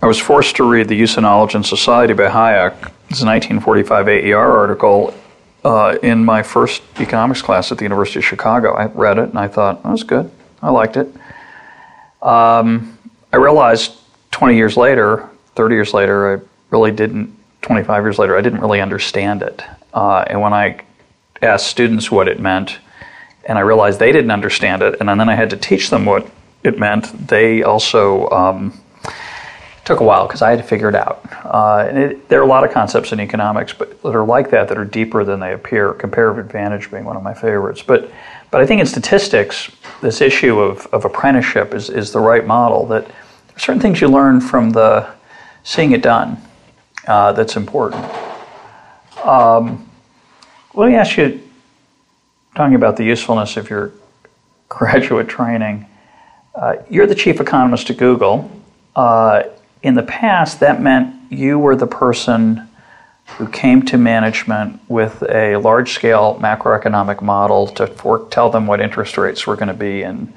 I 0.01 0.07
was 0.07 0.19
forced 0.19 0.57
to 0.57 0.69
read 0.69 0.89
The 0.89 0.95
Use 0.95 1.15
of 1.15 1.23
Knowledge 1.23 1.55
in 1.55 1.63
Society 1.63 2.13
by 2.13 2.27
Hayek. 2.27 2.73
It's 3.09 3.21
a 3.21 3.25
1945 3.25 4.07
AER 4.09 4.57
article 4.57 5.13
uh, 5.63 5.97
in 6.03 6.23
my 6.23 6.43
first 6.43 6.83
economics 6.99 7.41
class 7.41 7.71
at 7.71 7.79
the 7.79 7.85
University 7.85 8.19
of 8.19 8.25
Chicago. 8.25 8.73
I 8.73 8.85
read 8.85 9.17
it 9.17 9.29
and 9.29 9.39
I 9.39 9.47
thought 9.47 9.81
that 9.81 9.89
was 9.89 10.03
good. 10.03 10.29
I 10.61 10.69
liked 10.69 10.97
it. 10.97 11.07
Um, 12.21 12.99
I 13.33 13.37
realized 13.37 13.93
20 14.31 14.55
years 14.55 14.77
later, 14.77 15.27
30 15.55 15.75
years 15.75 15.93
later, 15.93 16.37
I 16.37 16.41
really 16.75 16.91
didn't. 16.91 17.33
25 17.61 18.03
years 18.03 18.19
later, 18.19 18.37
I 18.37 18.41
didn't 18.41 18.59
really 18.59 18.81
understand 18.81 19.41
it. 19.41 19.63
Uh, 19.93 20.25
and 20.27 20.41
when 20.41 20.53
I 20.53 20.81
asked 21.41 21.67
students 21.67 22.11
what 22.11 22.27
it 22.27 22.39
meant, 22.39 22.79
and 23.45 23.57
I 23.57 23.61
realized 23.61 23.97
they 23.97 24.11
didn't 24.11 24.31
understand 24.31 24.81
it, 24.81 24.97
and 24.99 25.07
then 25.07 25.29
I 25.29 25.35
had 25.35 25.49
to 25.51 25.57
teach 25.57 25.89
them 25.89 26.05
what 26.05 26.29
it 26.63 26.77
meant. 26.77 27.27
They 27.27 27.63
also 27.63 28.29
um, 28.29 28.79
took 29.85 30.01
a 30.01 30.03
while 30.03 30.27
because 30.27 30.41
I 30.41 30.49
had 30.49 30.59
to 30.59 30.65
figure 30.65 30.89
it 30.89 30.95
out. 30.95 31.25
Uh, 31.45 31.87
and 31.87 31.97
it, 31.97 32.29
there 32.29 32.39
are 32.39 32.43
a 32.43 32.47
lot 32.47 32.65
of 32.65 32.71
concepts 32.71 33.13
in 33.13 33.19
economics, 33.19 33.71
but 33.71 34.01
that 34.01 34.15
are 34.15 34.25
like 34.25 34.49
that 34.51 34.67
that 34.67 34.77
are 34.77 34.85
deeper 34.85 35.23
than 35.23 35.39
they 35.39 35.53
appear. 35.53 35.93
Comparative 35.93 36.43
advantage 36.45 36.91
being 36.91 37.05
one 37.05 37.15
of 37.15 37.23
my 37.23 37.33
favorites, 37.33 37.81
but 37.81 38.11
but 38.51 38.61
I 38.61 38.65
think 38.65 38.79
in 38.79 38.87
statistics, 38.87 39.71
this 40.01 40.21
issue 40.21 40.59
of, 40.59 40.85
of 40.93 41.03
apprenticeship 41.03 41.73
is, 41.73 41.89
is 41.89 42.11
the 42.11 42.19
right 42.19 42.45
model. 42.45 42.85
That 42.85 43.09
certain 43.57 43.81
things 43.81 43.99
you 43.99 44.07
learn 44.07 44.39
from 44.39 44.69
the 44.69 45.09
seeing 45.63 45.91
it 45.91 46.01
done 46.01 46.37
uh, 47.07 47.31
that's 47.33 47.55
important 47.55 48.03
Let 50.75 50.89
me 50.89 50.95
ask 50.95 51.15
you, 51.17 51.41
talking 52.53 52.75
about 52.75 52.97
the 52.97 53.05
usefulness 53.05 53.55
of 53.55 53.69
your 53.69 53.93
graduate 54.69 55.29
training, 55.29 55.85
uh, 56.53 56.75
you're 56.89 57.07
the 57.07 57.15
chief 57.15 57.39
economist 57.39 57.89
at 57.89 57.97
Google. 57.97 58.51
Uh, 58.93 59.43
in 59.81 59.95
the 59.95 60.03
past, 60.03 60.59
that 60.59 60.81
meant 60.81 61.15
you 61.31 61.57
were 61.57 61.77
the 61.77 61.87
person 61.87 62.67
who 63.37 63.47
came 63.47 63.83
to 63.83 63.97
management 63.97 64.81
with 64.89 65.23
a 65.29 65.55
large 65.55 65.93
scale 65.93 66.37
macroeconomic 66.41 67.21
model 67.21 67.67
to 67.67 67.87
for, 67.87 68.27
tell 68.29 68.49
them 68.49 68.67
what 68.67 68.81
interest 68.81 69.17
rates 69.17 69.47
were 69.47 69.55
going 69.55 69.69
to 69.69 69.73
be 69.73 70.03
in 70.03 70.33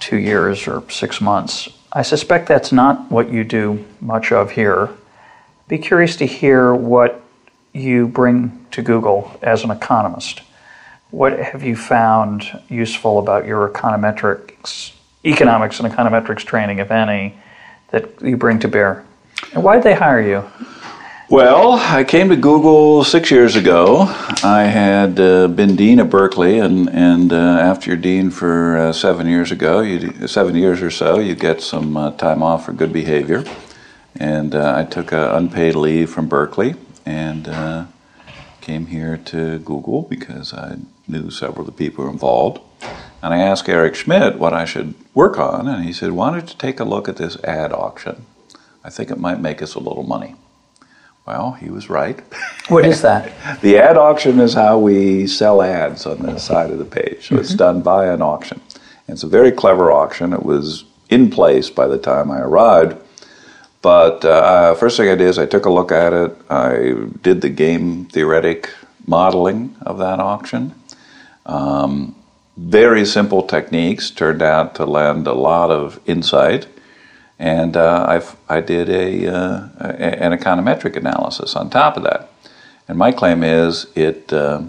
two 0.00 0.18
years 0.18 0.68
or 0.68 0.88
six 0.90 1.20
months. 1.20 1.68
I 1.92 2.02
suspect 2.02 2.46
that's 2.46 2.72
not 2.72 3.10
what 3.10 3.30
you 3.30 3.42
do 3.42 3.84
much 4.02 4.32
of 4.32 4.50
here. 4.50 4.90
Be 5.68 5.78
curious 5.78 6.14
to 6.16 6.26
hear 6.26 6.72
what 6.72 7.22
you 7.72 8.06
bring 8.06 8.66
to 8.70 8.82
Google 8.82 9.36
as 9.42 9.64
an 9.64 9.72
economist. 9.72 10.42
What 11.10 11.36
have 11.40 11.64
you 11.64 11.74
found 11.74 12.60
useful 12.68 13.18
about 13.18 13.46
your 13.46 13.68
econometrics, 13.68 14.92
economics 15.24 15.80
and 15.80 15.92
econometrics 15.92 16.44
training, 16.44 16.78
if 16.78 16.92
any, 16.92 17.34
that 17.90 18.22
you 18.22 18.36
bring 18.36 18.60
to 18.60 18.68
bear? 18.68 19.04
And 19.54 19.64
why 19.64 19.74
did 19.74 19.82
they 19.82 19.94
hire 19.94 20.20
you? 20.20 20.44
Well, 21.28 21.72
I 21.72 22.04
came 22.04 22.28
to 22.28 22.36
Google 22.36 23.02
six 23.02 23.32
years 23.32 23.56
ago. 23.56 24.02
I 24.44 24.62
had 24.62 25.18
uh, 25.18 25.48
been 25.48 25.74
dean 25.74 25.98
at 25.98 26.08
Berkeley, 26.08 26.60
and 26.60 26.88
and 26.90 27.32
uh, 27.32 27.36
after 27.36 27.90
you're 27.90 27.96
dean 27.96 28.30
for 28.30 28.76
uh, 28.76 28.92
seven 28.92 29.26
years 29.26 29.50
ago, 29.50 29.80
you 29.80 30.28
seven 30.28 30.54
years 30.54 30.80
or 30.80 30.92
so, 30.92 31.18
you 31.18 31.34
get 31.34 31.60
some 31.60 31.96
uh, 31.96 32.12
time 32.12 32.44
off 32.44 32.66
for 32.66 32.72
good 32.72 32.92
behavior. 32.92 33.42
And 34.18 34.54
uh, 34.54 34.74
I 34.76 34.84
took 34.84 35.12
unpaid 35.12 35.74
leave 35.74 36.10
from 36.10 36.28
Berkeley 36.28 36.74
and 37.04 37.48
uh, 37.48 37.86
came 38.60 38.86
here 38.86 39.16
to 39.16 39.58
Google 39.58 40.02
because 40.02 40.52
I 40.52 40.78
knew 41.06 41.30
several 41.30 41.60
of 41.60 41.66
the 41.66 41.72
people 41.72 42.08
involved. 42.08 42.60
And 43.22 43.32
I 43.34 43.38
asked 43.38 43.68
Eric 43.68 43.94
Schmidt 43.94 44.38
what 44.38 44.52
I 44.52 44.64
should 44.64 44.94
work 45.14 45.38
on, 45.38 45.66
and 45.66 45.84
he 45.84 45.92
said, 45.92 46.12
"Why 46.12 46.30
don't 46.30 46.48
you 46.48 46.56
take 46.58 46.80
a 46.80 46.84
look 46.84 47.08
at 47.08 47.16
this 47.16 47.36
ad 47.44 47.72
auction? 47.72 48.26
I 48.84 48.90
think 48.90 49.10
it 49.10 49.18
might 49.18 49.40
make 49.40 49.62
us 49.62 49.74
a 49.74 49.80
little 49.80 50.02
money." 50.02 50.36
Well, 51.26 51.52
he 51.52 51.70
was 51.70 51.90
right. 51.90 52.20
What 52.68 52.86
is 52.86 53.02
that? 53.02 53.60
the 53.60 53.78
ad 53.78 53.96
auction 53.96 54.38
is 54.38 54.54
how 54.54 54.78
we 54.78 55.26
sell 55.26 55.60
ads 55.60 56.06
on 56.06 56.22
the 56.22 56.38
side 56.38 56.70
of 56.70 56.78
the 56.78 56.84
page. 56.84 57.28
So 57.28 57.34
mm-hmm. 57.34 57.38
it's 57.38 57.54
done 57.54 57.82
by 57.82 58.06
an 58.06 58.22
auction. 58.22 58.60
And 59.08 59.14
it's 59.14 59.24
a 59.24 59.28
very 59.28 59.50
clever 59.50 59.90
auction. 59.90 60.32
It 60.32 60.44
was 60.44 60.84
in 61.10 61.30
place 61.30 61.68
by 61.68 61.88
the 61.88 61.98
time 61.98 62.30
I 62.30 62.40
arrived. 62.40 62.96
But 63.86 64.24
uh, 64.24 64.74
first 64.74 64.96
thing 64.96 65.08
I 65.08 65.14
did 65.14 65.28
is 65.28 65.38
I 65.38 65.46
took 65.46 65.64
a 65.64 65.70
look 65.70 65.92
at 65.92 66.12
it. 66.12 66.36
I 66.50 67.06
did 67.22 67.40
the 67.40 67.48
game 67.48 68.06
theoretic 68.06 68.68
modeling 69.06 69.76
of 69.80 69.98
that 69.98 70.18
auction. 70.18 70.74
Um, 71.46 72.16
very 72.56 73.06
simple 73.06 73.44
techniques 73.44 74.10
turned 74.10 74.42
out 74.42 74.74
to 74.74 74.84
lend 74.84 75.28
a 75.28 75.34
lot 75.34 75.70
of 75.70 76.00
insight 76.04 76.66
and 77.38 77.76
uh, 77.76 78.20
i 78.48 78.60
did 78.60 78.88
a, 78.88 79.28
uh, 79.32 79.68
an 79.78 80.36
econometric 80.36 80.96
analysis 80.96 81.54
on 81.54 81.70
top 81.70 81.96
of 81.96 82.02
that. 82.02 82.28
And 82.88 82.98
my 82.98 83.12
claim 83.12 83.44
is 83.44 83.86
it 83.94 84.32
uh, 84.32 84.62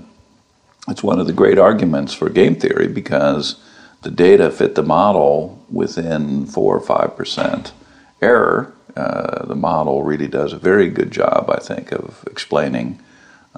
it's 0.88 1.02
one 1.02 1.20
of 1.20 1.26
the 1.26 1.34
great 1.34 1.58
arguments 1.58 2.14
for 2.14 2.30
game 2.30 2.54
theory 2.54 2.88
because 2.88 3.56
the 4.04 4.12
data 4.12 4.52
fit 4.52 4.76
the 4.76 4.84
model 4.84 5.66
within 5.72 6.46
four 6.46 6.78
or 6.78 6.82
five 6.82 7.18
percent 7.18 7.74
error. 8.22 8.76
Uh, 8.98 9.46
the 9.46 9.56
model 9.56 10.02
really 10.02 10.28
does 10.28 10.54
a 10.54 10.58
very 10.58 10.90
good 10.90 11.12
job, 11.12 11.50
I 11.50 11.60
think, 11.60 11.92
of 11.92 12.24
explaining 12.26 13.00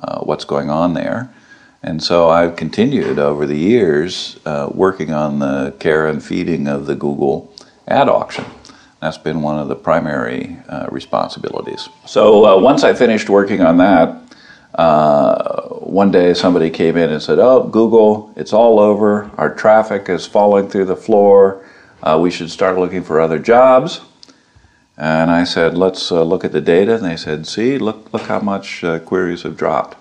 uh, 0.03 0.19
what's 0.19 0.43
going 0.43 0.69
on 0.69 0.95
there. 0.95 1.33
And 1.81 2.03
so 2.03 2.29
I've 2.29 2.57
continued 2.57 3.19
over 3.19 3.45
the 3.45 3.57
years 3.57 4.37
uh, 4.45 4.69
working 4.69 5.13
on 5.13 5.39
the 5.39 5.73
care 5.79 6.07
and 6.07 6.21
feeding 6.21 6.67
of 6.67 6.87
the 6.87 6.95
Google 6.95 7.53
ad 7.87 8.09
auction. 8.09 8.43
That's 8.99 9.17
been 9.17 9.41
one 9.41 9.57
of 9.57 9.69
the 9.69 9.77
primary 9.77 10.57
uh, 10.67 10.87
responsibilities. 10.91 11.87
So 12.05 12.45
uh, 12.45 12.59
once 12.59 12.83
I 12.83 12.93
finished 12.93 13.29
working 13.29 13.61
on 13.61 13.77
that, 13.77 14.21
uh, 14.75 15.69
one 15.69 16.11
day 16.11 16.33
somebody 16.33 16.69
came 16.69 16.97
in 16.97 17.09
and 17.11 17.23
said, 17.23 17.39
Oh, 17.39 17.63
Google, 17.63 18.33
it's 18.35 18.51
all 18.51 18.77
over. 18.77 19.31
Our 19.37 19.55
traffic 19.55 20.09
is 20.09 20.27
falling 20.27 20.67
through 20.69 20.85
the 20.85 20.97
floor. 20.97 21.65
Uh, 22.03 22.19
we 22.21 22.29
should 22.29 22.49
start 22.49 22.77
looking 22.77 23.03
for 23.03 23.21
other 23.21 23.39
jobs. 23.39 24.01
And 24.99 25.31
I 25.31 25.45
said, 25.45 25.77
Let's 25.77 26.11
uh, 26.11 26.23
look 26.23 26.43
at 26.43 26.51
the 26.51 26.61
data. 26.61 26.95
And 26.95 27.05
they 27.05 27.15
said, 27.15 27.47
See, 27.47 27.77
look, 27.77 28.11
look 28.13 28.23
how 28.23 28.41
much 28.41 28.83
uh, 28.83 28.99
queries 28.99 29.43
have 29.43 29.55
dropped. 29.55 29.95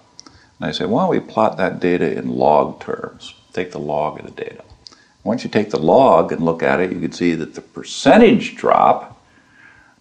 And 0.58 0.68
I 0.68 0.72
said, 0.72 0.90
Why 0.90 1.02
don't 1.02 1.10
we 1.10 1.20
plot 1.20 1.56
that 1.56 1.78
data 1.78 2.18
in 2.18 2.34
log 2.36 2.80
terms? 2.80 3.34
Take 3.52 3.70
the 3.70 3.78
log 3.78 4.18
of 4.18 4.26
the 4.26 4.42
data. 4.42 4.64
Once 5.22 5.44
you 5.44 5.50
take 5.50 5.70
the 5.70 5.78
log 5.78 6.32
and 6.32 6.44
look 6.44 6.62
at 6.62 6.80
it, 6.80 6.90
you 6.92 7.00
can 7.00 7.12
see 7.12 7.34
that 7.34 7.54
the 7.54 7.60
percentage 7.60 8.56
drop 8.56 9.22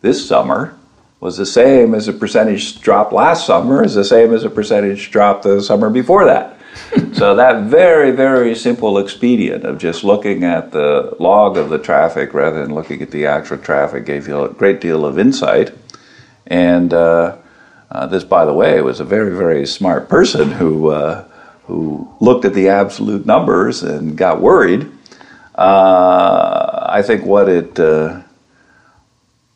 this 0.02 0.28
summer 0.28 0.78
was 1.20 1.38
the 1.38 1.46
same 1.46 1.94
as 1.94 2.06
the 2.08 2.14
percentage 2.14 2.80
drop 2.82 3.12
last 3.12 3.46
summer, 3.46 3.84
is 3.84 3.96
the 3.96 4.04
same 4.04 4.34
as 4.34 4.44
the 4.44 4.50
percentage 4.50 5.12
drop 5.12 5.42
the 5.42 5.62
summer 5.62 5.90
before 5.90 6.26
that. 6.26 6.57
So 7.14 7.36
that 7.36 7.64
very, 7.64 8.12
very 8.12 8.56
simple 8.56 8.98
expedient 8.98 9.64
of 9.64 9.78
just 9.78 10.04
looking 10.04 10.44
at 10.44 10.72
the 10.72 11.16
log 11.20 11.58
of 11.58 11.70
the 11.70 11.80
traffic 11.80 12.34
rather 12.34 12.62
than 12.62 12.74
looking 12.74 13.02
at 13.02 13.12
the 13.12 13.26
actual 13.26 13.58
traffic 13.58 14.06
gave 14.06 14.28
you 14.28 14.44
a 14.44 14.50
great 14.50 14.82
deal 14.82 15.06
of 15.06 15.18
insight. 15.18 15.74
And 16.46 16.94
uh, 16.94 17.38
uh, 17.92 18.08
this, 18.08 18.24
by 18.24 18.46
the 18.46 18.54
way, 18.54 18.82
was 18.82 19.00
a 19.00 19.06
very, 19.06 19.36
very 19.36 19.66
smart 19.66 20.10
person 20.10 20.52
who 20.52 20.90
uh, 20.90 21.26
who 21.66 22.10
looked 22.22 22.46
at 22.46 22.54
the 22.54 22.70
absolute 22.70 23.26
numbers 23.26 23.84
and 23.84 24.18
got 24.18 24.42
worried 24.42 24.90
uh, 25.58 26.86
I 26.88 27.02
think 27.02 27.26
what 27.26 27.50
it 27.50 27.80
uh, 27.80 28.22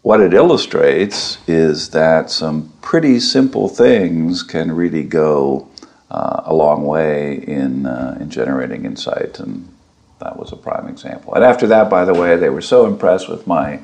what 0.01 0.19
it 0.19 0.33
illustrates 0.33 1.37
is 1.47 1.89
that 1.91 2.31
some 2.31 2.73
pretty 2.81 3.19
simple 3.19 3.69
things 3.69 4.41
can 4.41 4.71
really 4.71 5.03
go 5.03 5.67
uh, 6.11 6.43
a 6.45 6.53
long 6.53 6.85
way 6.85 7.35
in 7.35 7.85
uh, 7.85 8.17
in 8.19 8.29
generating 8.29 8.85
insight, 8.85 9.39
and 9.39 9.67
that 10.19 10.37
was 10.37 10.51
a 10.51 10.57
prime 10.57 10.87
example. 10.87 11.33
And 11.33 11.43
after 11.43 11.67
that, 11.67 11.89
by 11.89 12.03
the 12.03 12.13
way, 12.13 12.35
they 12.35 12.49
were 12.49 12.61
so 12.61 12.85
impressed 12.85 13.29
with 13.29 13.47
my 13.47 13.79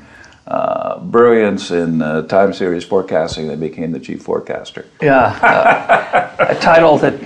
uh, 0.46 1.00
brilliance 1.00 1.72
in 1.72 2.02
uh, 2.02 2.22
time 2.24 2.54
series 2.54 2.84
forecasting, 2.84 3.48
they 3.48 3.56
became 3.56 3.92
the 3.92 4.00
chief 4.00 4.22
forecaster. 4.22 4.86
Yeah, 5.02 5.38
uh, 5.42 6.36
a 6.56 6.56
title 6.60 6.98
that 7.00 7.20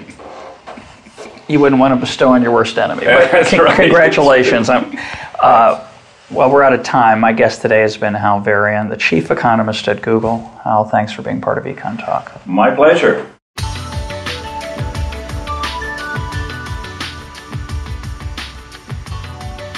you 1.47 1.59
wouldn't 1.59 1.79
want 1.79 1.93
to 1.93 1.99
bestow 1.99 2.29
on 2.29 2.41
your 2.41 2.51
worst 2.51 2.77
enemy. 2.77 3.05
But 3.05 3.45
c- 3.45 3.59
right. 3.59 3.75
congratulations. 3.75 4.69
Uh, 4.69 5.87
well, 6.31 6.49
we're 6.49 6.63
out 6.63 6.73
of 6.73 6.83
time. 6.83 7.19
My 7.19 7.33
guest 7.33 7.61
today 7.61 7.81
has 7.81 7.97
been 7.97 8.13
Hal 8.13 8.39
Varian, 8.39 8.89
the 8.89 8.97
chief 8.97 9.29
economist 9.31 9.87
at 9.87 10.01
Google. 10.01 10.39
Hal, 10.63 10.85
thanks 10.85 11.11
for 11.11 11.23
being 11.23 11.41
part 11.41 11.57
of 11.57 11.65
Econ 11.65 12.03
Talk. 12.03 12.45
My 12.47 12.73
pleasure. 12.73 13.27